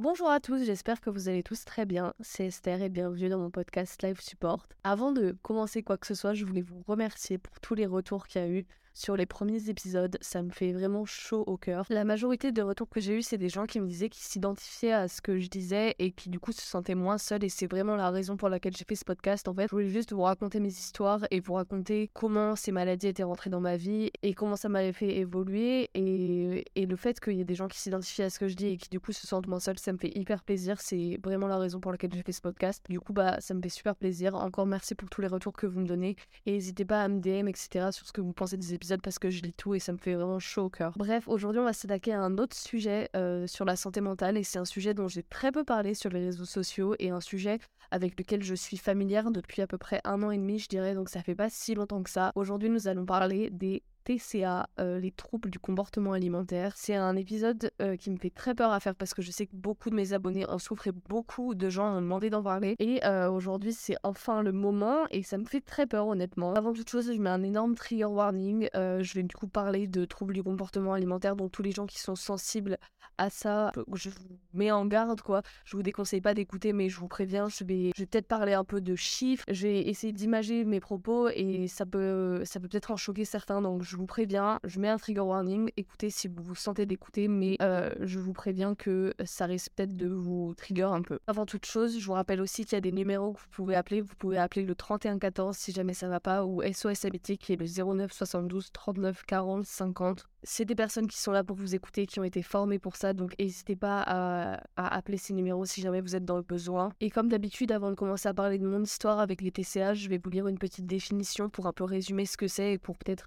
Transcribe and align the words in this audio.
Bonjour 0.00 0.30
à 0.30 0.38
tous, 0.38 0.62
j'espère 0.64 1.00
que 1.00 1.10
vous 1.10 1.28
allez 1.28 1.42
tous 1.42 1.64
très 1.64 1.84
bien. 1.84 2.14
C'est 2.20 2.46
Esther 2.46 2.82
et 2.82 2.88
bienvenue 2.88 3.28
dans 3.28 3.40
mon 3.40 3.50
podcast 3.50 4.00
Live 4.04 4.20
Support. 4.20 4.68
Avant 4.84 5.10
de 5.10 5.36
commencer 5.42 5.82
quoi 5.82 5.98
que 5.98 6.06
ce 6.06 6.14
soit, 6.14 6.34
je 6.34 6.44
voulais 6.44 6.62
vous 6.62 6.84
remercier 6.86 7.36
pour 7.36 7.58
tous 7.58 7.74
les 7.74 7.84
retours 7.84 8.28
qu'il 8.28 8.40
y 8.40 8.44
a 8.44 8.48
eu 8.48 8.64
sur 8.98 9.16
les 9.16 9.26
premiers 9.26 9.70
épisodes. 9.70 10.18
Ça 10.20 10.42
me 10.42 10.50
fait 10.50 10.72
vraiment 10.72 11.04
chaud 11.04 11.44
au 11.46 11.56
cœur. 11.56 11.86
La 11.88 12.04
majorité 12.04 12.50
des 12.50 12.62
retours 12.62 12.88
que 12.88 13.00
j'ai 13.00 13.18
eu, 13.18 13.22
c'est 13.22 13.38
des 13.38 13.48
gens 13.48 13.64
qui 13.64 13.80
me 13.80 13.86
disaient 13.86 14.08
qu'ils 14.08 14.24
s'identifiaient 14.24 14.92
à 14.92 15.06
ce 15.06 15.22
que 15.22 15.38
je 15.38 15.48
disais 15.48 15.94
et 16.00 16.10
qui 16.10 16.30
du 16.30 16.40
coup 16.40 16.50
se 16.50 16.62
sentaient 16.62 16.96
moins 16.96 17.16
seuls. 17.16 17.44
Et 17.44 17.48
c'est 17.48 17.68
vraiment 17.68 17.94
la 17.94 18.10
raison 18.10 18.36
pour 18.36 18.48
laquelle 18.48 18.76
j'ai 18.76 18.84
fait 18.84 18.96
ce 18.96 19.04
podcast. 19.04 19.46
En 19.46 19.54
fait, 19.54 19.68
je 19.68 19.70
voulais 19.70 19.88
juste 19.88 20.12
vous 20.12 20.22
raconter 20.22 20.58
mes 20.58 20.68
histoires 20.68 21.24
et 21.30 21.38
vous 21.38 21.54
raconter 21.54 22.10
comment 22.12 22.56
ces 22.56 22.72
maladies 22.72 23.06
étaient 23.06 23.22
rentrées 23.22 23.50
dans 23.50 23.60
ma 23.60 23.76
vie 23.76 24.10
et 24.22 24.34
comment 24.34 24.56
ça 24.56 24.68
m'avait 24.68 24.92
fait 24.92 25.16
évoluer. 25.16 25.90
Et, 25.94 26.64
et 26.74 26.86
le 26.86 26.96
fait 26.96 27.20
qu'il 27.20 27.34
y 27.34 27.40
ait 27.40 27.44
des 27.44 27.54
gens 27.54 27.68
qui 27.68 27.78
s'identifient 27.78 28.24
à 28.24 28.30
ce 28.30 28.40
que 28.40 28.48
je 28.48 28.56
dis 28.56 28.66
et 28.66 28.76
qui 28.78 28.88
du 28.88 28.98
coup 28.98 29.12
se 29.12 29.28
sentent 29.28 29.46
moins 29.46 29.60
seuls, 29.60 29.78
ça 29.78 29.92
me 29.92 29.98
fait 29.98 30.16
hyper 30.18 30.42
plaisir. 30.42 30.80
C'est 30.80 31.20
vraiment 31.22 31.46
la 31.46 31.58
raison 31.58 31.78
pour 31.78 31.92
laquelle 31.92 32.12
j'ai 32.12 32.22
fait 32.22 32.32
ce 32.32 32.40
podcast. 32.40 32.84
Du 32.88 32.98
coup, 32.98 33.12
bah, 33.12 33.40
ça 33.40 33.54
me 33.54 33.62
fait 33.62 33.68
super 33.68 33.94
plaisir. 33.94 34.34
Encore 34.34 34.66
merci 34.66 34.96
pour 34.96 35.08
tous 35.08 35.20
les 35.20 35.28
retours 35.28 35.52
que 35.52 35.66
vous 35.66 35.78
me 35.78 35.86
donnez. 35.86 36.16
Et 36.46 36.52
n'hésitez 36.52 36.84
pas 36.84 37.04
à 37.04 37.08
me 37.08 37.20
DM, 37.20 37.46
etc. 37.46 37.90
sur 37.92 38.04
ce 38.04 38.12
que 38.12 38.20
vous 38.20 38.32
pensez 38.32 38.56
des 38.56 38.74
épisodes 38.74 38.87
parce 38.96 39.18
que 39.18 39.30
je 39.30 39.42
lis 39.42 39.52
tout 39.52 39.74
et 39.74 39.78
ça 39.78 39.92
me 39.92 39.98
fait 39.98 40.14
vraiment 40.14 40.38
chaud 40.38 40.64
au 40.64 40.70
cœur. 40.70 40.94
Bref, 40.96 41.28
aujourd'hui 41.28 41.60
on 41.60 41.64
va 41.64 41.72
s'attaquer 41.72 42.12
à 42.12 42.20
un 42.20 42.38
autre 42.38 42.56
sujet 42.56 43.10
euh, 43.14 43.46
sur 43.46 43.64
la 43.64 43.76
santé 43.76 44.00
mentale 44.00 44.36
et 44.38 44.42
c'est 44.42 44.58
un 44.58 44.64
sujet 44.64 44.94
dont 44.94 45.08
j'ai 45.08 45.22
très 45.22 45.52
peu 45.52 45.64
parlé 45.64 45.94
sur 45.94 46.10
les 46.10 46.20
réseaux 46.20 46.44
sociaux 46.46 46.94
et 46.98 47.10
un 47.10 47.20
sujet 47.20 47.58
avec 47.90 48.18
lequel 48.18 48.42
je 48.42 48.54
suis 48.54 48.76
familière 48.76 49.30
depuis 49.30 49.62
à 49.62 49.66
peu 49.66 49.78
près 49.78 50.00
un 50.04 50.22
an 50.22 50.30
et 50.30 50.38
demi, 50.38 50.58
je 50.58 50.68
dirais, 50.68 50.94
donc 50.94 51.08
ça 51.08 51.22
fait 51.22 51.34
pas 51.34 51.50
si 51.50 51.74
longtemps 51.74 52.02
que 52.02 52.10
ça. 52.10 52.32
Aujourd'hui 52.34 52.70
nous 52.70 52.88
allons 52.88 53.06
parler 53.06 53.50
des 53.50 53.82
TCA, 54.08 54.70
euh, 54.80 54.98
les 54.98 55.10
troubles 55.10 55.50
du 55.50 55.58
comportement 55.58 56.14
alimentaire. 56.14 56.72
C'est 56.76 56.94
un 56.94 57.14
épisode 57.14 57.70
euh, 57.82 57.96
qui 57.96 58.10
me 58.10 58.16
fait 58.16 58.30
très 58.30 58.54
peur 58.54 58.72
à 58.72 58.80
faire 58.80 58.94
parce 58.94 59.12
que 59.12 59.20
je 59.20 59.30
sais 59.30 59.46
que 59.46 59.54
beaucoup 59.54 59.90
de 59.90 59.94
mes 59.94 60.14
abonnés 60.14 60.46
en 60.46 60.58
souffrent 60.58 60.86
et 60.86 60.92
beaucoup 60.92 61.54
de 61.54 61.68
gens 61.68 61.94
ont 61.94 62.00
demandé 62.00 62.30
d'en 62.30 62.42
parler. 62.42 62.74
Et 62.78 63.04
euh, 63.04 63.30
aujourd'hui, 63.30 63.74
c'est 63.74 63.96
enfin 64.04 64.42
le 64.42 64.52
moment 64.52 65.04
et 65.10 65.22
ça 65.22 65.36
me 65.36 65.44
fait 65.44 65.60
très 65.60 65.86
peur 65.86 66.06
honnêtement. 66.06 66.54
Avant 66.54 66.72
toute 66.72 66.88
chose, 66.88 67.12
je 67.12 67.20
mets 67.20 67.28
un 67.28 67.42
énorme 67.42 67.74
trigger 67.74 68.06
warning. 68.06 68.70
je 68.74 69.14
vais 69.14 69.22
du 69.22 69.34
coup 69.36 69.48
parler 69.48 69.86
de 69.86 70.06
troubles 70.06 70.32
du 70.32 70.42
comportement 70.42 70.94
alimentaire, 70.94 71.36
donc 71.36 71.52
tous 71.52 71.62
les 71.62 71.72
gens 71.72 71.86
qui 71.86 71.98
sont 71.98 72.16
sensibles 72.16 72.78
à 73.18 73.30
ça, 73.30 73.72
je 73.94 74.10
vous 74.10 74.38
mets 74.54 74.70
en 74.70 74.86
garde 74.86 75.20
quoi. 75.20 75.42
Je 75.64 75.76
vous 75.76 75.82
déconseille 75.82 76.20
pas 76.20 76.34
d'écouter, 76.34 76.72
mais 76.72 76.88
je 76.88 76.98
vous 76.98 77.08
préviens, 77.08 77.48
je 77.48 77.64
vais, 77.64 77.90
je 77.96 78.02
vais 78.02 78.06
peut-être 78.06 78.28
parler 78.28 78.52
un 78.52 78.64
peu 78.64 78.80
de 78.80 78.94
chiffres. 78.94 79.44
Je 79.50 79.66
vais 79.66 79.80
essayer 79.82 80.12
d'imager 80.12 80.64
mes 80.64 80.80
propos 80.80 81.28
et 81.28 81.66
ça 81.66 81.84
peut, 81.84 82.42
ça 82.44 82.60
peut 82.60 82.68
peut-être 82.68 82.92
en 82.92 82.96
choquer 82.96 83.24
certains, 83.24 83.60
donc 83.60 83.82
je 83.82 83.96
vous 83.98 84.06
préviens, 84.06 84.60
je 84.62 84.78
mets 84.78 84.88
un 84.88 84.96
trigger 84.96 85.22
warning. 85.22 85.70
Écoutez 85.76 86.08
si 86.08 86.28
vous 86.28 86.40
vous 86.40 86.54
sentez 86.54 86.86
d'écouter, 86.86 87.26
mais 87.26 87.56
euh, 87.60 87.90
je 88.00 88.20
vous 88.20 88.32
préviens 88.32 88.76
que 88.76 89.12
ça 89.24 89.46
risque 89.46 89.72
peut-être 89.74 89.96
de 89.96 90.06
vous 90.06 90.54
trigger 90.56 90.84
un 90.84 91.02
peu. 91.02 91.18
Avant 91.26 91.46
toute 91.46 91.66
chose, 91.66 91.98
je 91.98 92.06
vous 92.06 92.12
rappelle 92.12 92.40
aussi 92.40 92.64
qu'il 92.64 92.74
y 92.74 92.76
a 92.76 92.80
des 92.80 92.92
numéros 92.92 93.32
que 93.32 93.40
vous 93.40 93.50
pouvez 93.50 93.74
appeler. 93.74 94.00
Vous 94.00 94.14
pouvez 94.16 94.38
appeler 94.38 94.64
le 94.64 94.76
3114 94.76 95.56
si 95.56 95.72
jamais 95.72 95.94
ça 95.94 96.08
va 96.08 96.20
pas, 96.20 96.44
ou 96.44 96.62
SOS 96.62 97.06
Amitié 97.06 97.36
qui 97.36 97.52
est 97.52 97.56
le 97.56 97.66
09 97.66 98.12
72 98.12 98.70
39 98.72 99.24
40 99.26 99.66
50. 99.66 100.28
C'est 100.44 100.64
des 100.64 100.76
personnes 100.76 101.08
qui 101.08 101.18
sont 101.18 101.32
là 101.32 101.42
pour 101.42 101.56
vous 101.56 101.74
écouter, 101.74 102.06
qui 102.06 102.20
ont 102.20 102.24
été 102.24 102.42
formées 102.42 102.78
pour 102.78 102.94
ça, 102.94 103.12
donc 103.12 103.34
n'hésitez 103.40 103.74
pas 103.74 104.04
à, 104.06 104.62
à 104.76 104.96
appeler 104.96 105.16
ces 105.16 105.34
numéros 105.34 105.64
si 105.64 105.80
jamais 105.80 106.00
vous 106.00 106.14
êtes 106.14 106.24
dans 106.24 106.36
le 106.36 106.44
besoin. 106.44 106.92
Et 107.00 107.10
comme 107.10 107.28
d'habitude, 107.28 107.72
avant 107.72 107.90
de 107.90 107.96
commencer 107.96 108.28
à 108.28 108.34
parler 108.34 108.58
de 108.58 108.66
mon 108.66 108.80
histoire 108.80 109.18
avec 109.18 109.42
les 109.42 109.50
TCA, 109.50 109.94
je 109.94 110.08
vais 110.08 110.20
vous 110.22 110.30
lire 110.30 110.46
une 110.46 110.58
petite 110.58 110.86
définition 110.86 111.50
pour 111.50 111.66
un 111.66 111.72
peu 111.72 111.82
résumer 111.82 112.26
ce 112.26 112.36
que 112.36 112.46
c'est 112.46 112.74
et 112.74 112.78
pour 112.78 112.96
peut-être 112.96 113.26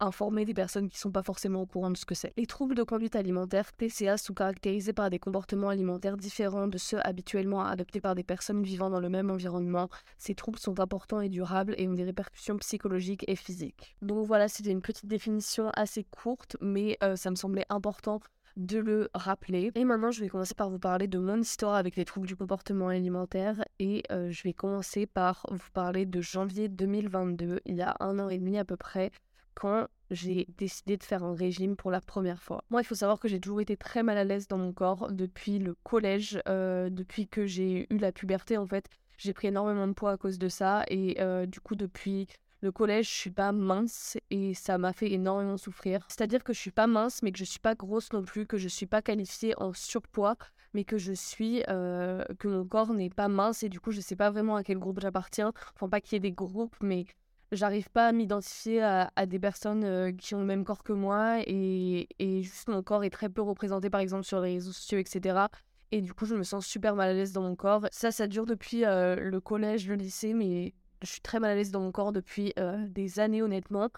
informer 0.00 0.44
des 0.44 0.54
personnes 0.54 0.88
qui 0.88 0.96
ne 0.96 1.00
sont 1.00 1.10
pas 1.10 1.22
forcément 1.22 1.62
au 1.62 1.66
courant 1.66 1.90
de 1.90 1.96
ce 1.96 2.04
que 2.04 2.14
c'est. 2.14 2.32
Les 2.36 2.46
troubles 2.46 2.74
de 2.74 2.82
conduite 2.82 3.16
alimentaire, 3.16 3.72
TCA, 3.72 4.16
sont 4.16 4.34
caractérisés 4.34 4.92
par 4.92 5.10
des 5.10 5.18
comportements 5.18 5.68
alimentaires 5.68 6.16
différents 6.16 6.68
de 6.68 6.78
ceux 6.78 6.98
habituellement 7.06 7.64
adoptés 7.64 8.00
par 8.00 8.14
des 8.14 8.24
personnes 8.24 8.62
vivant 8.62 8.90
dans 8.90 9.00
le 9.00 9.08
même 9.08 9.30
environnement. 9.30 9.88
Ces 10.18 10.34
troubles 10.34 10.58
sont 10.58 10.80
importants 10.80 11.20
et 11.20 11.28
durables 11.28 11.74
et 11.78 11.88
ont 11.88 11.94
des 11.94 12.04
répercussions 12.04 12.56
psychologiques 12.58 13.24
et 13.28 13.36
physiques. 13.36 13.96
Donc 14.02 14.26
voilà, 14.26 14.48
c'était 14.48 14.70
une 14.70 14.82
petite 14.82 15.06
définition 15.06 15.70
assez 15.74 16.04
courte, 16.04 16.56
mais 16.60 16.98
euh, 17.02 17.16
ça 17.16 17.30
me 17.30 17.36
semblait 17.36 17.66
important 17.68 18.20
de 18.56 18.78
le 18.78 19.10
rappeler. 19.14 19.70
Et 19.74 19.84
maintenant, 19.84 20.10
je 20.10 20.20
vais 20.20 20.28
commencer 20.28 20.54
par 20.54 20.70
vous 20.70 20.78
parler 20.78 21.06
de 21.06 21.18
mon 21.18 21.40
histoire 21.40 21.74
avec 21.74 21.96
les 21.96 22.04
troubles 22.04 22.26
du 22.26 22.36
comportement 22.36 22.88
alimentaire 22.88 23.62
et 23.78 24.02
euh, 24.10 24.30
je 24.30 24.42
vais 24.42 24.54
commencer 24.54 25.06
par 25.06 25.46
vous 25.50 25.70
parler 25.72 26.06
de 26.06 26.20
janvier 26.20 26.68
2022, 26.68 27.60
il 27.66 27.76
y 27.76 27.82
a 27.82 27.94
un 28.00 28.18
an 28.18 28.28
et 28.28 28.38
demi 28.38 28.58
à 28.58 28.64
peu 28.64 28.76
près 28.76 29.10
quand 29.56 29.88
j'ai 30.10 30.46
décidé 30.58 30.96
de 30.96 31.02
faire 31.02 31.24
un 31.24 31.34
régime 31.34 31.74
pour 31.74 31.90
la 31.90 32.00
première 32.00 32.42
fois. 32.42 32.62
Moi, 32.70 32.82
il 32.82 32.84
faut 32.84 32.94
savoir 32.94 33.18
que 33.18 33.26
j'ai 33.26 33.40
toujours 33.40 33.60
été 33.60 33.76
très 33.76 34.02
mal 34.02 34.18
à 34.18 34.24
l'aise 34.24 34.46
dans 34.46 34.58
mon 34.58 34.72
corps 34.72 35.10
depuis 35.10 35.58
le 35.58 35.74
collège, 35.82 36.40
euh, 36.48 36.90
depuis 36.90 37.26
que 37.26 37.46
j'ai 37.46 37.92
eu 37.92 37.98
la 37.98 38.12
puberté 38.12 38.56
en 38.56 38.66
fait. 38.66 38.88
J'ai 39.18 39.32
pris 39.32 39.48
énormément 39.48 39.88
de 39.88 39.94
poids 39.94 40.12
à 40.12 40.16
cause 40.16 40.38
de 40.38 40.48
ça 40.48 40.84
et 40.88 41.16
euh, 41.20 41.46
du 41.46 41.60
coup 41.60 41.74
depuis 41.74 42.28
le 42.60 42.72
collège, 42.72 43.08
je 43.08 43.14
suis 43.14 43.30
pas 43.30 43.52
mince 43.52 44.16
et 44.30 44.54
ça 44.54 44.78
m'a 44.78 44.92
fait 44.92 45.10
énormément 45.12 45.56
souffrir. 45.56 46.04
C'est-à-dire 46.08 46.42
que 46.42 46.52
je 46.52 46.58
suis 46.58 46.70
pas 46.70 46.86
mince, 46.86 47.22
mais 47.22 47.32
que 47.32 47.38
je 47.38 47.44
suis 47.44 47.60
pas 47.60 47.74
grosse 47.74 48.12
non 48.12 48.22
plus, 48.22 48.46
que 48.46 48.56
je 48.56 48.68
suis 48.68 48.86
pas 48.86 49.02
qualifiée 49.02 49.54
en 49.58 49.72
surpoids, 49.72 50.36
mais 50.72 50.84
que 50.84 50.98
je 50.98 51.12
suis, 51.12 51.62
euh, 51.68 52.24
que 52.38 52.48
mon 52.48 52.66
corps 52.66 52.92
n'est 52.94 53.10
pas 53.10 53.28
mince 53.28 53.62
et 53.62 53.68
du 53.68 53.80
coup 53.80 53.92
je 53.92 54.00
sais 54.00 54.16
pas 54.16 54.30
vraiment 54.30 54.56
à 54.56 54.62
quel 54.62 54.78
groupe 54.78 55.00
j'appartiens. 55.00 55.52
Enfin 55.74 55.88
pas 55.88 56.00
qu'il 56.00 56.14
y 56.14 56.16
ait 56.16 56.20
des 56.20 56.32
groupes, 56.32 56.76
mais 56.80 57.06
j'arrive 57.52 57.90
pas 57.90 58.08
à 58.08 58.12
m'identifier 58.12 58.82
à, 58.82 59.26
des 59.26 59.38
personnes 59.38 59.84
euh, 59.84 60.12
qui 60.12 60.34
ont 60.34 60.40
le 60.40 60.46
même 60.46 60.64
corps 60.64 60.82
que 60.82 60.92
moi 60.92 61.40
et, 61.46 62.08
et, 62.18 62.42
juste 62.42 62.68
mon 62.68 62.82
corps 62.82 63.04
est 63.04 63.10
très 63.10 63.28
peu 63.28 63.42
représenté 63.42 63.90
par 63.90 64.00
exemple 64.00 64.24
sur 64.24 64.40
les 64.40 64.54
réseaux 64.54 64.72
sociaux 64.72 64.98
etc 64.98 65.46
et 65.92 66.00
du 66.00 66.12
coup 66.12 66.26
je 66.26 66.34
me 66.34 66.42
sens 66.42 66.66
super 66.66 66.94
mal 66.94 67.10
à 67.10 67.12
l'aise 67.12 67.32
dans 67.32 67.42
mon 67.42 67.56
corps. 67.56 67.86
Ça 67.90 68.10
ça 68.10 68.26
dure 68.26 68.46
depuis 68.46 68.84
euh, 68.84 69.16
le 69.16 69.40
collège 69.40 69.88
le 69.88 69.94
lycée 69.94 70.34
mais 70.34 70.74
je 71.02 71.08
suis 71.08 71.20
très 71.20 71.40
mal 71.40 71.52
à 71.52 71.54
l'aise 71.54 71.70
dans 71.70 71.80
mon 71.80 71.92
corps 71.92 72.12
depuis 72.12 72.52
euh, 72.58 72.86
des 72.88 73.20
années 73.20 73.42
honnêtement. 73.42 73.88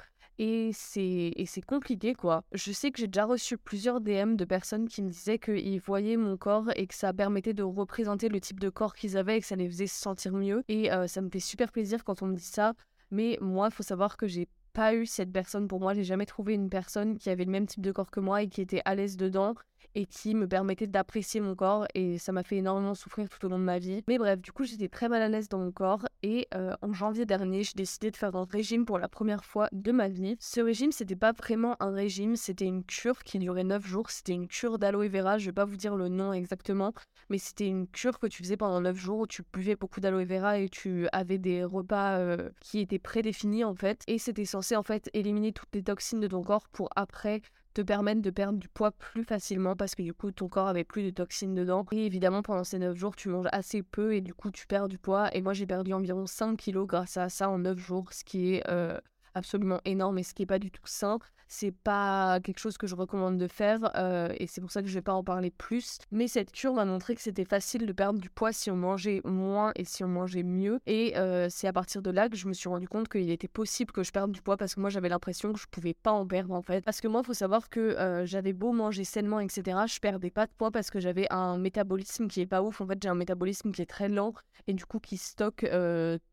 Et 0.40 0.70
c'est 0.72 1.32
c'est 1.46 1.64
compliqué 1.64 2.14
quoi. 2.14 2.44
Je 2.52 2.70
sais 2.70 2.92
que 2.92 2.98
j'ai 2.98 3.08
déjà 3.08 3.24
reçu 3.24 3.58
plusieurs 3.58 4.00
DM 4.00 4.36
de 4.36 4.44
personnes 4.44 4.86
qui 4.86 5.02
me 5.02 5.08
disaient 5.08 5.38
qu'ils 5.38 5.80
voyaient 5.80 6.16
mon 6.16 6.36
corps 6.36 6.70
et 6.76 6.86
que 6.86 6.94
ça 6.94 7.12
permettait 7.12 7.54
de 7.54 7.64
représenter 7.64 8.28
le 8.28 8.40
type 8.40 8.60
de 8.60 8.68
corps 8.68 8.94
qu'ils 8.94 9.16
avaient 9.16 9.38
et 9.38 9.40
que 9.40 9.46
ça 9.46 9.56
les 9.56 9.68
faisait 9.68 9.88
se 9.88 10.00
sentir 10.00 10.32
mieux. 10.34 10.62
Et 10.68 10.90
ça 11.08 11.22
me 11.22 11.28
fait 11.28 11.40
super 11.40 11.72
plaisir 11.72 12.04
quand 12.04 12.22
on 12.22 12.26
me 12.26 12.36
dit 12.36 12.42
ça 12.42 12.74
mais 13.10 13.38
moi, 13.40 13.68
il 13.70 13.74
faut 13.74 13.82
savoir 13.82 14.16
que 14.16 14.26
j'ai 14.26 14.48
pas 14.72 14.94
eu 14.94 15.06
cette 15.06 15.32
personne 15.32 15.66
pour 15.66 15.80
moi. 15.80 15.94
J'ai 15.94 16.04
jamais 16.04 16.26
trouvé 16.26 16.54
une 16.54 16.70
personne 16.70 17.18
qui 17.18 17.30
avait 17.30 17.44
le 17.44 17.50
même 17.50 17.66
type 17.66 17.82
de 17.82 17.92
corps 17.92 18.10
que 18.10 18.20
moi 18.20 18.42
et 18.42 18.48
qui 18.48 18.60
était 18.60 18.82
à 18.84 18.94
l'aise 18.94 19.16
dedans 19.16 19.54
et 19.94 20.06
qui 20.06 20.34
me 20.34 20.46
permettait 20.46 20.86
d'apprécier 20.86 21.40
mon 21.40 21.54
corps 21.54 21.86
et 21.94 22.18
ça 22.18 22.32
m'a 22.32 22.42
fait 22.42 22.56
énormément 22.56 22.94
souffrir 22.94 23.28
tout 23.28 23.44
au 23.46 23.48
long 23.48 23.58
de 23.58 23.64
ma 23.64 23.78
vie. 23.78 24.02
Mais 24.08 24.18
bref, 24.18 24.40
du 24.40 24.52
coup, 24.52 24.64
j'étais 24.64 24.88
très 24.88 25.08
mal 25.08 25.22
à 25.22 25.28
l'aise 25.28 25.48
dans 25.48 25.58
mon 25.58 25.72
corps 25.72 26.06
et 26.22 26.48
euh, 26.54 26.74
en 26.82 26.92
janvier 26.92 27.26
dernier, 27.26 27.62
j'ai 27.62 27.74
décidé 27.74 28.10
de 28.10 28.16
faire 28.16 28.34
un 28.36 28.44
régime 28.44 28.84
pour 28.84 28.98
la 28.98 29.08
première 29.08 29.44
fois 29.44 29.68
de 29.72 29.92
ma 29.92 30.08
vie. 30.08 30.36
Ce 30.40 30.60
régime, 30.60 30.92
c'était 30.92 31.16
pas 31.16 31.32
vraiment 31.32 31.76
un 31.80 31.90
régime, 31.90 32.36
c'était 32.36 32.66
une 32.66 32.84
cure 32.84 33.22
qui 33.22 33.38
durait 33.38 33.64
9 33.64 33.86
jours. 33.86 34.10
C'était 34.10 34.32
une 34.32 34.48
cure 34.48 34.78
d'aloe 34.78 35.08
vera, 35.08 35.38
je 35.38 35.46
vais 35.46 35.52
pas 35.52 35.64
vous 35.64 35.76
dire 35.76 35.96
le 35.96 36.08
nom 36.08 36.32
exactement, 36.32 36.92
mais 37.30 37.38
c'était 37.38 37.66
une 37.66 37.86
cure 37.86 38.18
que 38.18 38.26
tu 38.26 38.42
faisais 38.42 38.56
pendant 38.56 38.80
9 38.80 38.96
jours 38.96 39.20
où 39.20 39.26
tu 39.26 39.42
buvais 39.52 39.76
beaucoup 39.76 40.00
d'aloe 40.00 40.24
vera 40.24 40.58
et 40.58 40.68
tu 40.68 41.08
avais 41.12 41.38
des 41.38 41.64
repas 41.64 42.18
euh, 42.18 42.50
qui 42.60 42.80
étaient 42.80 42.98
prédéfinis 42.98 43.64
en 43.64 43.74
fait 43.74 44.02
et 44.06 44.18
c'était 44.18 44.44
censé 44.44 44.76
en 44.76 44.82
fait 44.82 45.10
éliminer 45.14 45.52
toutes 45.52 45.74
les 45.74 45.82
toxines 45.82 46.20
de 46.20 46.28
ton 46.28 46.42
corps 46.42 46.68
pour 46.68 46.88
après 46.96 47.42
te 47.78 47.82
permettre 47.82 48.20
de 48.22 48.30
perdre 48.30 48.58
du 48.58 48.68
poids 48.68 48.90
plus 48.90 49.22
facilement 49.22 49.76
parce 49.76 49.94
que 49.94 50.02
du 50.02 50.12
coup 50.12 50.32
ton 50.32 50.48
corps 50.48 50.66
avait 50.66 50.82
plus 50.82 51.04
de 51.04 51.10
toxines 51.10 51.54
dedans. 51.54 51.86
Et 51.92 52.06
évidemment 52.06 52.42
pendant 52.42 52.64
ces 52.64 52.80
9 52.80 52.96
jours 52.96 53.14
tu 53.14 53.28
manges 53.28 53.46
assez 53.52 53.84
peu 53.84 54.14
et 54.14 54.20
du 54.20 54.34
coup 54.34 54.50
tu 54.50 54.66
perds 54.66 54.88
du 54.88 54.98
poids. 54.98 55.32
Et 55.32 55.42
moi 55.42 55.52
j'ai 55.52 55.66
perdu 55.66 55.92
environ 55.92 56.26
5 56.26 56.56
kilos 56.56 56.88
grâce 56.88 57.16
à 57.16 57.28
ça 57.28 57.48
en 57.48 57.58
9 57.58 57.78
jours, 57.78 58.12
ce 58.12 58.24
qui 58.24 58.54
est 58.54 58.68
euh, 58.68 58.98
absolument 59.38 59.80
énorme 59.84 60.18
et 60.18 60.22
ce 60.22 60.34
qui 60.34 60.42
est 60.42 60.46
pas 60.46 60.58
du 60.58 60.70
tout 60.70 60.86
sain. 60.86 61.18
C'est 61.50 61.72
pas 61.72 62.40
quelque 62.40 62.58
chose 62.58 62.76
que 62.76 62.86
je 62.86 62.94
recommande 62.94 63.38
de 63.38 63.48
faire 63.48 63.90
euh, 63.96 64.28
et 64.38 64.46
c'est 64.46 64.60
pour 64.60 64.70
ça 64.70 64.82
que 64.82 64.88
je 64.88 64.94
vais 64.94 65.02
pas 65.02 65.14
en 65.14 65.24
parler 65.24 65.50
plus. 65.50 65.98
Mais 66.12 66.28
cette 66.28 66.52
cure 66.52 66.74
m'a 66.74 66.84
montré 66.84 67.14
que 67.14 67.22
c'était 67.22 67.46
facile 67.46 67.86
de 67.86 67.92
perdre 67.92 68.20
du 68.20 68.28
poids 68.28 68.52
si 68.52 68.70
on 68.70 68.76
mangeait 68.76 69.22
moins 69.24 69.72
et 69.74 69.84
si 69.84 70.04
on 70.04 70.08
mangeait 70.08 70.42
mieux. 70.42 70.78
Et 70.86 71.16
euh, 71.16 71.48
c'est 71.48 71.66
à 71.66 71.72
partir 71.72 72.02
de 72.02 72.10
là 72.10 72.28
que 72.28 72.36
je 72.36 72.46
me 72.48 72.52
suis 72.52 72.68
rendu 72.68 72.86
compte 72.86 73.08
qu'il 73.08 73.30
était 73.30 73.48
possible 73.48 73.92
que 73.92 74.02
je 74.02 74.12
perde 74.12 74.30
du 74.30 74.42
poids 74.42 74.58
parce 74.58 74.74
que 74.74 74.80
moi 74.80 74.90
j'avais 74.90 75.08
l'impression 75.08 75.54
que 75.54 75.58
je 75.58 75.66
pouvais 75.70 75.94
pas 75.94 76.12
en 76.12 76.26
perdre 76.26 76.52
en 76.52 76.60
fait. 76.60 76.84
Parce 76.84 77.00
que 77.00 77.08
moi, 77.08 77.22
il 77.24 77.26
faut 77.26 77.34
savoir 77.34 77.70
que 77.70 77.80
euh, 77.80 78.26
j'avais 78.26 78.52
beau 78.52 78.72
manger 78.72 79.04
sainement, 79.04 79.40
etc. 79.40 79.78
Je 79.86 80.00
perdais 80.00 80.30
pas 80.30 80.44
de 80.44 80.52
poids 80.52 80.70
parce 80.70 80.90
que 80.90 81.00
j'avais 81.00 81.26
un 81.30 81.56
métabolisme 81.56 82.28
qui 82.28 82.42
est 82.42 82.46
pas 82.46 82.62
ouf. 82.62 82.82
En 82.82 82.86
fait, 82.86 82.98
j'ai 83.02 83.08
un 83.08 83.14
métabolisme 83.14 83.72
qui 83.72 83.80
est 83.80 83.86
très 83.86 84.10
lent 84.10 84.34
et 84.66 84.74
du 84.74 84.84
coup 84.84 84.98
qui 84.98 85.16
stocke 85.16 85.66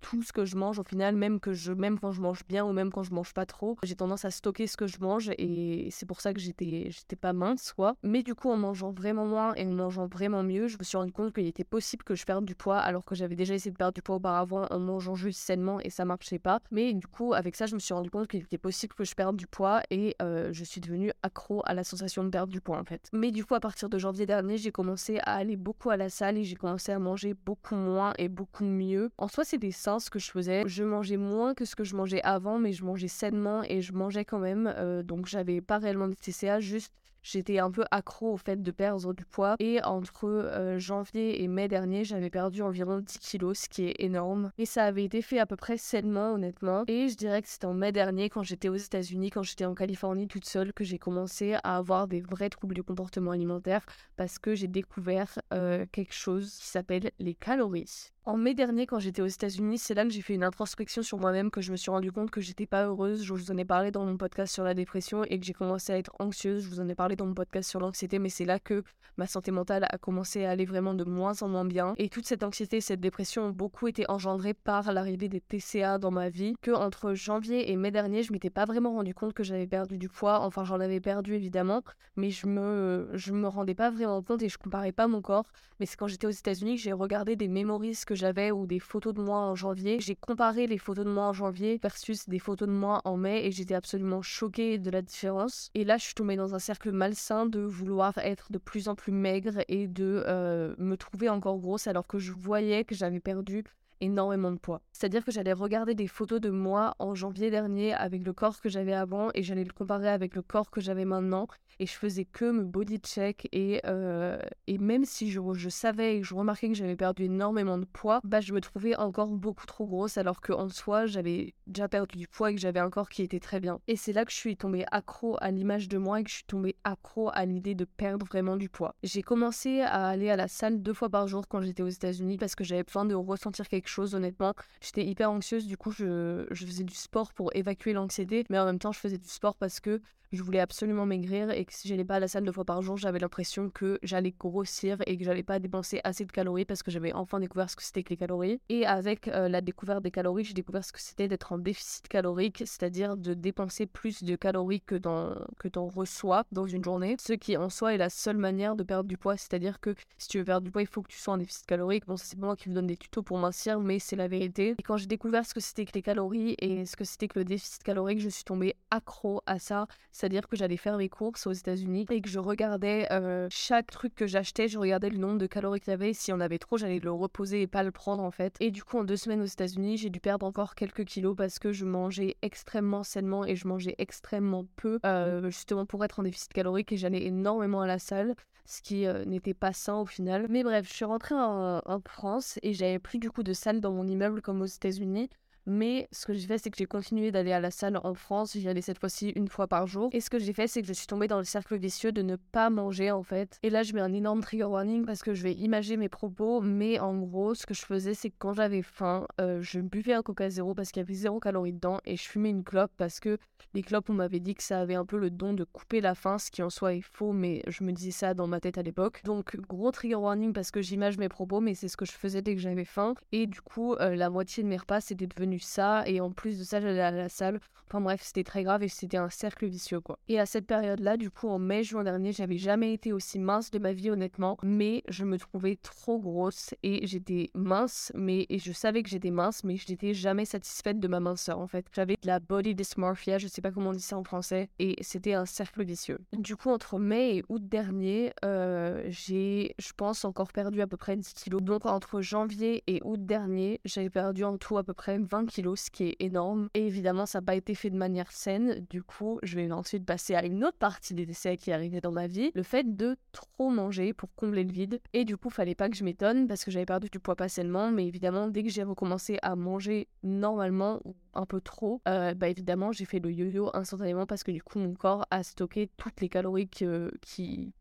tout 0.01 0.23
ce 0.23 0.33
que 0.33 0.43
je 0.43 0.57
mange 0.57 0.77
au 0.77 0.83
final, 0.83 1.15
même 1.15 1.39
que 1.39 1.53
je, 1.53 1.71
même 1.71 1.99
quand 1.99 2.11
je 2.11 2.19
mange 2.19 2.45
bien 2.47 2.65
ou 2.65 2.73
même 2.73 2.91
quand 2.95 3.03
je 3.03 3.13
mange 3.13 3.33
pas 3.33 3.45
trop. 3.45 3.75
J'ai 3.83 3.95
tendance 3.95 4.23
à 4.23 4.31
stocker 4.31 4.67
ce 4.67 4.77
que 4.77 4.87
je 4.87 4.99
mange 5.01 5.29
et 5.37 5.89
c'est 5.91 6.05
pour 6.05 6.21
ça 6.21 6.33
que 6.33 6.39
j'étais 6.39 6.89
pas 7.19 7.33
mince 7.33 7.73
quoi. 7.73 7.97
Mais 8.03 8.23
du 8.23 8.35
coup 8.35 8.49
en 8.49 8.55
mangeant 8.55 8.91
vraiment 8.91 9.25
moins 9.25 9.53
et 9.55 9.65
en 9.65 9.71
mangeant 9.71 10.07
vraiment 10.07 10.43
mieux, 10.43 10.69
je 10.69 10.77
me 10.79 10.83
suis 10.85 10.95
rendu 10.95 11.11
compte 11.11 11.33
qu'il 11.33 11.45
était 11.45 11.65
possible 11.65 12.05
que 12.05 12.15
je 12.15 12.23
perde 12.23 12.45
du 12.45 12.55
poids 12.55 12.77
alors 12.77 13.03
que 13.03 13.13
j'avais 13.13 13.35
déjà 13.35 13.53
essayé 13.53 13.71
de 13.71 13.75
perdre 13.75 13.93
du 13.93 14.01
poids 14.01 14.15
auparavant 14.15 14.65
en 14.71 14.79
mangeant 14.79 15.15
juste 15.15 15.41
sainement 15.41 15.81
et 15.81 15.89
ça 15.89 16.05
marchait 16.05 16.39
pas. 16.39 16.61
Mais 16.71 16.93
du 16.93 17.05
coup 17.05 17.33
avec 17.33 17.57
ça 17.57 17.65
je 17.65 17.75
me 17.75 17.79
suis 17.79 17.93
rendu 17.93 18.09
compte 18.09 18.29
qu'il 18.29 18.39
était 18.41 18.57
possible 18.57 18.93
que 18.93 19.03
je 19.03 19.13
perde 19.13 19.35
du 19.35 19.45
poids 19.45 19.81
et 19.91 20.15
euh, 20.21 20.53
je 20.53 20.63
suis 20.63 20.79
devenue 20.79 21.11
accro 21.21 21.63
à 21.65 21.73
la 21.73 21.83
sensation 21.83 22.23
de 22.23 22.29
perdre 22.29 22.53
du 22.53 22.61
poids 22.61 22.79
en 22.79 22.85
fait. 22.85 23.09
Mais 23.11 23.31
du 23.31 23.43
coup 23.43 23.55
à 23.55 23.59
partir 23.59 23.89
de 23.89 23.97
janvier 23.97 24.25
dernier 24.25 24.57
j'ai 24.57 24.71
commencé 24.71 25.19
à 25.23 25.35
aller 25.35 25.57
beaucoup 25.57 25.89
à 25.89 25.97
la 25.97 26.07
salle 26.07 26.37
et 26.37 26.45
j'ai 26.45 26.55
commencé 26.55 26.93
à 26.93 26.99
manger 26.99 27.33
beaucoup 27.33 27.75
moins 27.75 28.13
et 28.17 28.29
beaucoup 28.29 28.63
mieux. 28.63 29.11
En 29.17 29.27
soi 29.27 29.43
c'est 29.43 29.57
des 29.57 29.73
sens 29.73 30.09
que 30.09 30.17
je 30.17 30.31
faisais. 30.31 30.63
Je 30.65 30.85
mangeais 30.85 31.17
moins 31.17 31.53
que 31.53 31.65
ce 31.65 31.75
que 31.75 31.83
je 31.83 31.93
mangeais 31.97 32.23
avant 32.23 32.57
mais 32.57 32.71
je 32.71 32.84
mangeais 32.85 33.07
sainement 33.07 33.63
et 33.63 33.81
je 33.81 33.93
mangeais 33.93 34.25
quand 34.25 34.39
même. 34.39 34.73
Euh, 34.77 35.03
donc 35.03 35.25
j'avais 35.25 35.61
pas 35.61 35.77
réellement 35.77 36.07
de 36.07 36.13
TCA, 36.15 36.59
juste 36.59 36.93
j'étais 37.25 37.59
un 37.59 37.71
peu 37.71 37.83
accro 37.91 38.33
au 38.33 38.37
fait 38.37 38.61
de 38.61 38.71
perdre 38.71 39.13
du 39.13 39.25
poids. 39.25 39.55
Et 39.59 39.83
entre 39.83 40.27
euh, 40.27 40.79
janvier 40.79 41.43
et 41.43 41.47
mai 41.47 41.67
dernier, 41.67 42.03
j'avais 42.03 42.29
perdu 42.29 42.61
environ 42.61 42.99
10 42.99 43.19
kilos, 43.19 43.59
ce 43.59 43.69
qui 43.69 43.85
est 43.85 43.95
énorme. 43.99 44.51
Et 44.57 44.65
ça 44.65 44.83
avait 44.83 45.03
été 45.03 45.21
fait 45.21 45.39
à 45.39 45.45
peu 45.45 45.55
près 45.55 45.77
sainement, 45.77 46.33
honnêtement. 46.33 46.83
Et 46.87 47.09
je 47.09 47.15
dirais 47.15 47.41
que 47.41 47.49
c'était 47.49 47.65
en 47.65 47.73
mai 47.73 47.91
dernier, 47.91 48.29
quand 48.29 48.43
j'étais 48.43 48.69
aux 48.69 48.75
États-Unis, 48.75 49.31
quand 49.31 49.43
j'étais 49.43 49.65
en 49.65 49.73
Californie 49.73 50.27
toute 50.27 50.45
seule, 50.45 50.71
que 50.71 50.83
j'ai 50.83 50.99
commencé 50.99 51.55
à 51.63 51.77
avoir 51.77 52.07
des 52.07 52.21
vrais 52.21 52.49
troubles 52.49 52.75
du 52.75 52.83
comportement 52.83 53.31
alimentaire 53.31 53.85
parce 54.15 54.37
que 54.37 54.53
j'ai 54.55 54.67
découvert 54.67 55.39
euh, 55.53 55.85
quelque 55.91 56.13
chose 56.13 56.55
qui 56.55 56.67
s'appelle 56.67 57.11
les 57.19 57.33
calories. 57.33 58.11
En 58.27 58.37
mai 58.37 58.55
dernier, 58.55 58.87
quand 58.87 58.97
j'étais 58.97 59.21
aux 59.21 59.27
États-Unis, 59.27 59.77
c'est 59.77 59.93
là 59.93 60.03
que 60.03 60.09
j'ai 60.09 60.23
fait 60.23 60.33
une 60.33 60.43
introspection 60.43 61.03
sur 61.03 61.19
moi-même, 61.19 61.51
que 61.51 61.61
je 61.61 61.71
me 61.71 61.77
suis 61.77 61.91
rendu 61.91 62.11
compte 62.11 62.31
que 62.31 62.41
j'étais 62.41 62.65
pas 62.65 62.85
heureuse. 62.85 63.23
Je 63.23 63.31
vous 63.31 63.51
en 63.51 63.57
ai 63.57 63.65
parlé 63.65 63.91
dans 63.91 64.03
mon 64.03 64.17
podcast 64.17 64.51
sur 64.51 64.63
la 64.63 64.73
dépression 64.73 65.23
et 65.25 65.39
que 65.39 65.45
j'ai 65.45 65.53
commencé 65.53 65.93
à 65.93 65.99
être 65.99 66.11
anxieuse. 66.17 66.63
Je 66.63 66.69
vous 66.69 66.79
en 66.79 66.89
ai 66.89 66.95
parlé 66.95 67.14
dans 67.15 67.25
mon 67.25 67.33
podcast 67.33 67.69
sur 67.69 67.79
l'anxiété, 67.79 68.19
mais 68.19 68.29
c'est 68.29 68.45
là 68.45 68.59
que 68.59 68.83
ma 69.17 69.27
santé 69.27 69.51
mentale 69.51 69.85
a 69.89 69.97
commencé 69.97 70.45
à 70.45 70.51
aller 70.51 70.65
vraiment 70.65 70.93
de 70.93 71.03
moins 71.03 71.41
en 71.41 71.47
moins 71.47 71.65
bien. 71.65 71.93
Et 71.97 72.09
toute 72.09 72.25
cette 72.25 72.43
anxiété, 72.43 72.81
cette 72.81 72.99
dépression 72.99 73.45
ont 73.45 73.51
beaucoup 73.51 73.87
été 73.87 74.09
engendrées 74.09 74.53
par 74.53 74.91
l'arrivée 74.91 75.29
des 75.29 75.41
TCA 75.41 75.97
dans 75.97 76.11
ma 76.11 76.29
vie. 76.29 76.55
Que 76.61 76.71
entre 76.71 77.13
janvier 77.13 77.71
et 77.71 77.75
mai 77.75 77.91
dernier, 77.91 78.23
je 78.23 78.33
m'étais 78.33 78.49
pas 78.49 78.65
vraiment 78.65 78.93
rendu 78.93 79.13
compte 79.13 79.33
que 79.33 79.43
j'avais 79.43 79.67
perdu 79.67 79.97
du 79.97 80.09
poids. 80.09 80.41
Enfin, 80.41 80.65
j'en 80.65 80.79
avais 80.79 80.99
perdu 80.99 81.33
évidemment, 81.35 81.81
mais 82.15 82.29
je 82.29 82.47
me, 82.47 83.09
je 83.13 83.31
me 83.31 83.47
rendais 83.47 83.75
pas 83.75 83.89
vraiment 83.89 84.21
compte 84.21 84.43
et 84.43 84.49
je 84.49 84.57
comparais 84.57 84.91
pas 84.91 85.07
mon 85.07 85.21
corps. 85.21 85.45
Mais 85.79 85.85
c'est 85.85 85.97
quand 85.97 86.07
j'étais 86.07 86.27
aux 86.27 86.31
États-Unis 86.31 86.75
que 86.75 86.81
j'ai 86.81 86.93
regardé 86.93 87.35
des 87.35 87.47
mémories 87.47 87.97
que 88.05 88.15
j'avais 88.15 88.51
ou 88.51 88.65
des 88.65 88.79
photos 88.79 89.13
de 89.13 89.21
moi 89.21 89.39
en 89.39 89.55
janvier. 89.55 89.99
J'ai 89.99 90.15
comparé 90.15 90.67
les 90.67 90.77
photos 90.77 91.05
de 91.05 91.09
moi 91.09 91.25
en 91.25 91.33
janvier 91.33 91.79
versus 91.81 92.27
des 92.27 92.39
photos 92.39 92.67
de 92.67 92.73
moi 92.73 93.01
en 93.05 93.17
mai 93.17 93.45
et 93.45 93.51
j'étais 93.51 93.75
absolument 93.75 94.21
choquée 94.21 94.77
de 94.77 94.89
la 94.89 95.01
différence. 95.01 95.69
Et 95.73 95.83
là, 95.83 95.97
je 95.97 96.05
suis 96.05 96.13
tombée 96.13 96.35
dans 96.35 96.55
un 96.55 96.59
cercle 96.59 96.91
de 97.09 97.59
vouloir 97.59 98.17
être 98.17 98.51
de 98.51 98.57
plus 98.57 98.87
en 98.87 98.95
plus 98.95 99.11
maigre 99.11 99.63
et 99.67 99.87
de 99.87 100.23
euh, 100.25 100.75
me 100.77 100.95
trouver 100.95 101.29
encore 101.29 101.59
grosse 101.59 101.87
alors 101.87 102.07
que 102.07 102.19
je 102.19 102.31
voyais 102.31 102.83
que 102.83 102.95
j'avais 102.95 103.19
perdu 103.19 103.63
énormément 104.01 104.51
de 104.51 104.57
poids. 104.57 104.81
C'est-à-dire 104.91 105.23
que 105.23 105.31
j'allais 105.31 105.53
regarder 105.53 105.95
des 105.95 106.07
photos 106.07 106.41
de 106.41 106.49
moi 106.49 106.95
en 106.99 107.15
janvier 107.15 107.49
dernier 107.49 107.93
avec 107.93 108.25
le 108.25 108.33
corps 108.33 108.61
que 108.61 108.69
j'avais 108.69 108.93
avant 108.93 109.29
et 109.33 109.43
j'allais 109.43 109.63
le 109.63 109.73
comparer 109.73 110.09
avec 110.09 110.35
le 110.35 110.41
corps 110.41 110.71
que 110.71 110.81
j'avais 110.81 111.05
maintenant 111.05 111.47
et 111.79 111.85
je 111.85 111.93
faisais 111.93 112.25
que 112.25 112.45
me 112.45 112.63
body 112.63 112.99
check 112.99 113.47
et, 113.51 113.81
euh, 113.85 114.39
et 114.67 114.77
même 114.77 115.05
si 115.05 115.29
je, 115.29 115.41
je, 115.53 115.69
savais 115.69 116.17
et 116.17 116.23
je 116.23 116.33
remarquais 116.33 116.69
que 116.69 116.73
j'avais 116.73 116.95
perdu 116.95 117.23
énormément 117.25 117.77
de 117.77 117.85
poids, 117.85 118.21
bah 118.23 118.39
je 118.39 118.53
me 118.53 118.61
trouvais 118.61 118.95
encore 118.95 119.27
beaucoup 119.27 119.65
trop 119.65 119.85
grosse 119.85 120.17
alors 120.17 120.41
qu'en 120.41 120.69
soi 120.69 121.05
j'avais 121.05 121.53
déjà 121.67 121.87
perdu 121.87 122.17
du 122.17 122.27
poids 122.27 122.51
et 122.51 122.55
que 122.55 122.61
j'avais 122.61 122.79
un 122.79 122.89
corps 122.89 123.09
qui 123.09 123.23
était 123.23 123.39
très 123.39 123.59
bien. 123.59 123.79
Et 123.87 123.95
c'est 123.95 124.13
là 124.13 124.25
que 124.25 124.31
je 124.31 124.37
suis 124.37 124.57
tombée 124.57 124.85
accro 124.91 125.37
à 125.41 125.51
l'image 125.51 125.89
de 125.89 125.97
moi 125.97 126.19
et 126.19 126.23
que 126.23 126.29
je 126.29 126.35
suis 126.35 126.45
tombée 126.45 126.75
accro 126.83 127.29
à 127.33 127.45
l'idée 127.45 127.75
de 127.75 127.85
perdre 127.85 128.25
vraiment 128.25 128.55
du 128.55 128.69
poids. 128.69 128.95
J'ai 129.03 129.21
commencé 129.21 129.81
à 129.81 130.07
aller 130.07 130.29
à 130.29 130.35
la 130.35 130.47
salle 130.47 130.81
deux 130.81 130.93
fois 130.93 131.09
par 131.09 131.27
jour 131.27 131.47
quand 131.47 131.61
j'étais 131.61 131.83
aux 131.83 131.89
États-Unis 131.89 132.37
parce 132.37 132.55
que 132.55 132.63
j'avais 132.63 132.83
besoin 132.83 133.05
de 133.05 133.15
ressentir 133.15 133.67
quelque 133.67 133.84
chose 133.89 134.15
honnêtement. 134.15 134.53
J'étais 134.81 135.05
hyper 135.05 135.31
anxieuse, 135.31 135.67
du 135.67 135.77
coup 135.77 135.91
je, 135.91 136.45
faisais 136.53 136.83
du 136.83 136.95
sport 136.95 137.33
pour 137.33 137.55
évacuer 137.55 137.93
l'anxiété, 137.93 138.45
mais 138.49 138.59
en 138.59 138.65
même 138.65 138.79
temps 138.79 138.91
je 138.91 138.99
faisais 138.99 139.17
du 139.17 139.29
sport 139.29 139.55
parce 139.55 139.79
que 139.79 140.01
je 140.31 140.43
voulais 140.43 140.59
absolument 140.59 141.05
maigrir 141.05 141.49
et 141.51 141.65
que 141.65 141.73
si 141.73 141.87
j'allais 141.87 142.05
pas 142.05 142.15
à 142.15 142.19
la 142.19 142.27
salle 142.27 142.43
deux 142.43 142.51
fois 142.51 142.65
par 142.65 142.81
jour, 142.81 142.97
j'avais 142.97 143.19
l'impression 143.19 143.69
que 143.69 143.99
j'allais 144.03 144.33
grossir 144.37 144.97
et 145.05 145.17
que 145.17 145.23
j'allais 145.23 145.43
pas 145.43 145.59
dépenser 145.59 146.01
assez 146.03 146.25
de 146.25 146.31
calories 146.31 146.65
parce 146.65 146.83
que 146.83 146.91
j'avais 146.91 147.13
enfin 147.13 147.39
découvert 147.39 147.69
ce 147.69 147.75
que 147.75 147.83
c'était 147.83 148.03
que 148.03 148.09
les 148.09 148.17
calories. 148.17 148.59
Et 148.69 148.85
avec 148.85 149.27
euh, 149.27 149.47
la 149.47 149.61
découverte 149.61 150.03
des 150.03 150.11
calories, 150.11 150.43
j'ai 150.43 150.53
découvert 150.53 150.83
ce 150.83 150.91
que 150.91 150.99
c'était 150.99 151.27
d'être 151.27 151.51
en 151.53 151.57
déficit 151.57 152.07
calorique, 152.07 152.59
c'est-à-dire 152.59 153.17
de 153.17 153.33
dépenser 153.33 153.85
plus 153.85 154.23
de 154.23 154.35
calories 154.35 154.81
que 154.81 154.95
dans 154.95 155.35
que 155.59 155.67
t'en 155.67 155.87
reçois 155.87 156.43
dans 156.51 156.65
une 156.65 156.83
journée, 156.83 157.15
ce 157.19 157.33
qui 157.33 157.57
en 157.57 157.69
soi 157.69 157.93
est 157.93 157.97
la 157.97 158.09
seule 158.09 158.37
manière 158.37 158.75
de 158.75 158.83
perdre 158.83 159.07
du 159.07 159.17
poids, 159.17 159.37
c'est-à-dire 159.37 159.79
que 159.79 159.95
si 160.17 160.27
tu 160.27 160.39
veux 160.39 160.45
perdre 160.45 160.65
du 160.65 160.71
poids, 160.71 160.81
il 160.81 160.87
faut 160.87 161.01
que 161.01 161.09
tu 161.11 161.19
sois 161.19 161.35
en 161.35 161.37
déficit 161.37 161.65
calorique. 161.65 162.05
Bon, 162.07 162.17
c'est 162.17 162.37
pas 162.39 162.45
moi 162.45 162.55
qui 162.55 162.69
vous 162.69 162.75
donne 162.75 162.87
des 162.87 162.97
tutos 162.97 163.23
pour 163.23 163.37
mincir, 163.37 163.74
mais 163.79 163.99
c'est 163.99 164.15
la 164.15 164.27
vérité. 164.27 164.75
Et 164.77 164.83
quand 164.83 164.97
j'ai 164.97 165.07
découvert 165.07 165.45
ce 165.45 165.53
que 165.53 165.59
c'était 165.59 165.85
que 165.85 165.93
les 165.93 166.01
calories 166.01 166.55
et 166.59 166.85
ce 166.85 166.95
que 166.95 167.03
c'était 167.03 167.27
que 167.27 167.39
le 167.39 167.45
déficit 167.45 167.83
calorique, 167.83 168.19
je 168.19 168.29
suis 168.29 168.43
tombée 168.43 168.75
accro 168.91 169.41
à 169.45 169.59
ça 169.59 169.87
c'est-à-dire 170.15 170.47
que 170.47 170.55
j'allais 170.55 170.77
faire 170.77 170.97
mes 170.97 171.09
courses 171.09 171.45
aux 171.45 171.51
États-Unis 171.51 172.05
et 172.09 172.21
que 172.21 172.29
je 172.29 172.39
regardais 172.39 173.07
euh, 173.11 173.47
chaque 173.51 173.91
truc 173.91 174.15
que 174.15 174.27
j'achetais, 174.27 174.69
je 174.69 174.79
regardais 174.79 175.09
le 175.09 175.17
nombre 175.17 175.37
de 175.37 175.45
calories 175.45 175.81
qu'il 175.81 175.91
y 175.91 175.93
avait. 175.93 176.13
Si 176.13 176.31
on 176.31 176.39
avait 176.39 176.57
trop, 176.57 176.77
j'allais 176.77 176.99
le 176.99 177.11
reposer 177.11 177.63
et 177.63 177.67
pas 177.67 177.83
le 177.83 177.91
prendre 177.91 178.23
en 178.23 178.31
fait. 178.31 178.55
Et 178.61 178.71
du 178.71 178.83
coup, 178.83 178.97
en 178.97 179.03
deux 179.03 179.17
semaines 179.17 179.41
aux 179.41 179.45
États-Unis, 179.45 179.97
j'ai 179.97 180.09
dû 180.09 180.21
perdre 180.21 180.45
encore 180.45 180.73
quelques 180.73 181.03
kilos 181.03 181.35
parce 181.35 181.59
que 181.59 181.73
je 181.73 181.83
mangeais 181.83 182.37
extrêmement 182.41 183.03
sainement 183.03 183.45
et 183.45 183.57
je 183.57 183.67
mangeais 183.67 183.95
extrêmement 183.97 184.65
peu, 184.77 184.99
euh, 185.05 185.49
justement 185.49 185.85
pour 185.85 186.05
être 186.05 186.21
en 186.21 186.23
déficit 186.23 186.53
calorique 186.53 186.93
et 186.93 186.97
j'allais 186.97 187.25
énormément 187.25 187.81
à 187.81 187.87
la 187.87 187.99
salle 187.99 188.35
ce 188.65 188.81
qui 188.81 189.05
euh, 189.05 189.25
n'était 189.25 189.53
pas 189.53 189.73
sain 189.73 189.95
au 189.95 190.05
final. 190.05 190.47
Mais 190.49 190.63
bref, 190.63 190.87
je 190.87 190.93
suis 190.93 191.05
rentrée 191.05 191.35
en, 191.35 191.81
en 191.85 192.01
France 192.07 192.59
et 192.63 192.73
j'avais 192.73 192.99
pris 192.99 193.19
du 193.19 193.29
coup 193.29 193.43
de 193.43 193.53
dans 193.73 193.91
mon 193.91 194.07
immeuble 194.07 194.41
comme 194.41 194.61
aux 194.61 194.65
États-Unis. 194.65 195.29
Mais 195.65 196.07
ce 196.11 196.25
que 196.25 196.33
j'ai 196.33 196.45
fait, 196.47 196.57
c'est 196.57 196.69
que 196.69 196.77
j'ai 196.77 196.85
continué 196.85 197.31
d'aller 197.31 197.51
à 197.51 197.59
la 197.59 197.71
salle 197.71 197.99
en 198.03 198.13
France. 198.13 198.53
J'y 198.53 198.67
allais 198.67 198.81
cette 198.81 198.99
fois-ci 198.99 199.29
une 199.29 199.47
fois 199.47 199.67
par 199.67 199.87
jour. 199.87 200.09
Et 200.13 200.21
ce 200.21 200.29
que 200.29 200.39
j'ai 200.39 200.53
fait, 200.53 200.67
c'est 200.67 200.81
que 200.81 200.87
je 200.87 200.93
suis 200.93 201.07
tombée 201.07 201.27
dans 201.27 201.39
le 201.39 201.43
cercle 201.43 201.75
vicieux 201.75 202.11
de 202.11 202.21
ne 202.21 202.35
pas 202.35 202.69
manger 202.69 203.11
en 203.11 203.23
fait. 203.23 203.59
Et 203.63 203.69
là, 203.69 203.83
je 203.83 203.93
mets 203.93 204.01
un 204.01 204.13
énorme 204.13 204.41
trigger 204.41 204.65
warning 204.65 205.05
parce 205.05 205.23
que 205.23 205.33
je 205.33 205.43
vais 205.43 205.53
imager 205.53 205.97
mes 205.97 206.09
propos. 206.09 206.61
Mais 206.61 206.99
en 206.99 207.17
gros, 207.17 207.55
ce 207.55 207.65
que 207.65 207.73
je 207.73 207.83
faisais, 207.83 208.13
c'est 208.13 208.29
que 208.29 208.35
quand 208.37 208.53
j'avais 208.53 208.83
faim, 208.83 209.27
euh, 209.41 209.61
je 209.61 209.79
buvais 209.79 210.13
un 210.13 210.21
coca 210.21 210.49
zéro 210.49 210.75
parce 210.75 210.91
qu'il 210.91 211.01
y 211.01 211.05
avait 211.05 211.13
zéro 211.13 211.39
calorie 211.39 211.73
dedans. 211.73 211.99
Et 212.05 212.15
je 212.15 212.23
fumais 212.23 212.49
une 212.49 212.63
clope 212.63 212.91
parce 212.97 213.19
que 213.19 213.37
les 213.73 213.81
clopes, 213.81 214.09
on 214.09 214.13
m'avait 214.13 214.39
dit 214.39 214.53
que 214.53 214.63
ça 214.63 214.79
avait 214.79 214.95
un 214.95 215.05
peu 215.05 215.17
le 215.17 215.29
don 215.29 215.53
de 215.53 215.63
couper 215.63 215.99
la 215.99 216.15
faim, 216.15 216.37
ce 216.37 216.51
qui 216.51 216.61
en 216.61 216.69
soi 216.69 216.93
est 216.93 217.01
faux. 217.01 217.33
Mais 217.33 217.63
je 217.67 217.83
me 217.83 217.91
disais 217.91 218.11
ça 218.11 218.33
dans 218.35 218.47
ma 218.47 218.59
tête 218.59 218.77
à 218.77 218.83
l'époque. 218.83 219.21
Donc, 219.23 219.57
gros 219.67 219.91
trigger 219.91 220.15
warning 220.15 220.53
parce 220.53 220.69
que 220.69 220.81
j'image 220.81 221.17
mes 221.17 221.29
propos. 221.29 221.59
Mais 221.59 221.73
c'est 221.73 221.87
ce 221.87 221.97
que 221.97 222.05
je 222.05 222.11
faisais 222.11 222.43
dès 222.43 222.53
que 222.53 222.61
j'avais 222.61 222.85
faim. 222.85 223.15
Et 223.31 223.47
du 223.47 223.61
coup, 223.61 223.95
euh, 223.95 224.15
la 224.15 224.29
moitié 224.29 224.61
de 224.61 224.67
mes 224.67 224.77
repas, 224.77 225.01
c'était 225.01 225.27
devenu 225.27 225.54
ça. 225.59 226.03
Et 226.07 226.21
en 226.21 226.31
plus 226.31 226.59
de 226.59 226.63
ça, 226.63 226.81
j'allais 226.81 227.01
à 227.01 227.11
la 227.11 227.29
salle. 227.29 227.59
Enfin 227.87 228.01
bref, 228.01 228.21
c'était 228.23 228.43
très 228.43 228.63
grave 228.63 228.81
et 228.81 228.87
c'était 228.87 229.17
un 229.17 229.29
cercle 229.29 229.67
vicieux 229.67 229.99
quoi. 229.99 230.17
Et 230.27 230.39
à 230.39 230.45
cette 230.45 230.65
période-là, 230.65 231.17
du 231.17 231.29
coup, 231.29 231.47
en 231.47 231.59
mai, 231.59 231.83
juin 231.83 232.03
dernier, 232.03 232.31
j'avais 232.31 232.57
jamais 232.57 232.93
été 232.93 233.13
aussi 233.13 233.37
mince 233.37 233.69
de 233.69 233.77
ma 233.77 233.93
vie 233.93 234.09
honnêtement. 234.09 234.57
Mais 234.63 235.03
je 235.07 235.23
me 235.23 235.37
trouvais 235.37 235.75
trop 235.75 236.19
grosse 236.19 236.73
et 236.81 237.05
j'étais 237.05 237.51
mince, 237.53 238.11
mais 238.15 238.47
et 238.49 238.57
je 238.57 238.71
savais 238.71 239.03
que 239.03 239.09
j'étais 239.09 239.29
mince, 239.29 239.63
mais 239.63 239.77
je 239.77 239.85
n'étais 239.89 240.13
jamais 240.13 240.45
satisfaite 240.45 240.99
de 240.99 241.07
ma 241.07 241.19
minceur 241.19 241.59
en 241.59 241.67
fait. 241.67 241.85
J'avais 241.93 242.15
de 242.15 242.27
la 242.27 242.39
body 242.39 242.73
dysmorphia, 242.73 243.37
je 243.37 243.47
sais 243.47 243.61
pas 243.61 243.71
comment 243.71 243.91
on 243.91 243.93
dit 243.93 244.01
ça 244.01 244.17
en 244.17 244.23
français, 244.23 244.69
et 244.79 244.95
c'était 245.01 245.33
un 245.33 245.45
cercle 245.45 245.83
vicieux. 245.83 246.17
Du 246.33 246.55
coup, 246.55 246.71
entre 246.71 246.97
mai 246.97 247.37
et 247.37 247.43
août 247.49 247.67
dernier, 247.67 248.33
euh, 248.43 249.03
j'ai, 249.07 249.75
je 249.77 249.91
pense, 249.95 250.25
encore 250.25 250.51
perdu 250.51 250.81
à 250.81 250.87
peu 250.87 250.97
près 250.97 251.15
10 251.15 251.33
kilos. 251.33 251.61
Donc 251.61 251.85
entre 251.85 252.21
janvier 252.21 252.83
et 252.87 252.99
août 253.03 253.23
dernier, 253.25 253.79
j'avais 253.85 254.09
perdu 254.09 254.43
en 254.43 254.57
tout 254.57 254.77
à 254.77 254.83
peu 254.83 254.93
près 254.93 255.17
20 255.19 255.44
kilos, 255.45 255.81
ce 255.81 255.91
qui 255.91 256.03
est 256.03 256.15
énorme. 256.19 256.69
Et 256.73 256.85
évidemment, 256.85 257.25
ça 257.25 257.39
n'a 257.39 257.45
pas 257.45 257.55
été 257.55 257.75
fait 257.75 257.89
de 257.89 257.97
manière 257.97 258.31
saine. 258.31 258.85
Du 258.89 259.03
coup, 259.03 259.39
je 259.43 259.55
vais 259.55 259.71
ensuite 259.71 260.05
passer 260.05 260.35
à 260.35 260.45
une 260.45 260.63
autre 260.63 260.77
partie 260.77 261.13
des 261.13 261.25
décès 261.25 261.57
qui 261.57 261.71
arrivait 261.71 262.01
dans 262.01 262.11
ma 262.11 262.27
vie, 262.27 262.51
le 262.53 262.63
fait 262.63 262.95
de 262.95 263.17
trop 263.31 263.69
manger 263.69 264.13
pour 264.13 264.33
combler 264.35 264.63
le 264.63 264.71
vide. 264.71 264.99
Et 265.13 265.25
du 265.25 265.37
coup, 265.37 265.49
fallait 265.49 265.75
pas 265.75 265.89
que 265.89 265.95
je 265.95 266.03
m'étonne 266.03 266.47
parce 266.47 266.63
que 266.63 266.71
j'avais 266.71 266.85
perdu 266.85 267.09
du 267.09 267.19
poids 267.19 267.35
pas 267.35 267.49
sainement, 267.49 267.91
mais 267.91 268.05
évidemment, 268.05 268.47
dès 268.47 268.63
que 268.63 268.69
j'ai 268.69 268.83
recommencé 268.83 269.37
à 269.41 269.55
manger 269.55 270.07
normalement 270.23 271.01
un 271.35 271.45
peu 271.45 271.61
trop, 271.61 272.01
euh, 272.07 272.33
bah 272.33 272.49
évidemment, 272.49 272.91
j'ai 272.91 273.05
fait 273.05 273.19
le 273.19 273.31
yo-yo 273.31 273.69
instantanément 273.73 274.25
parce 274.25 274.43
que 274.43 274.51
du 274.51 274.63
coup, 274.63 274.79
mon 274.79 274.93
corps 274.93 275.25
a 275.31 275.43
stocké 275.43 275.89
toutes 275.97 276.21
les 276.21 276.29
calories 276.29 276.69
que, 276.69 277.11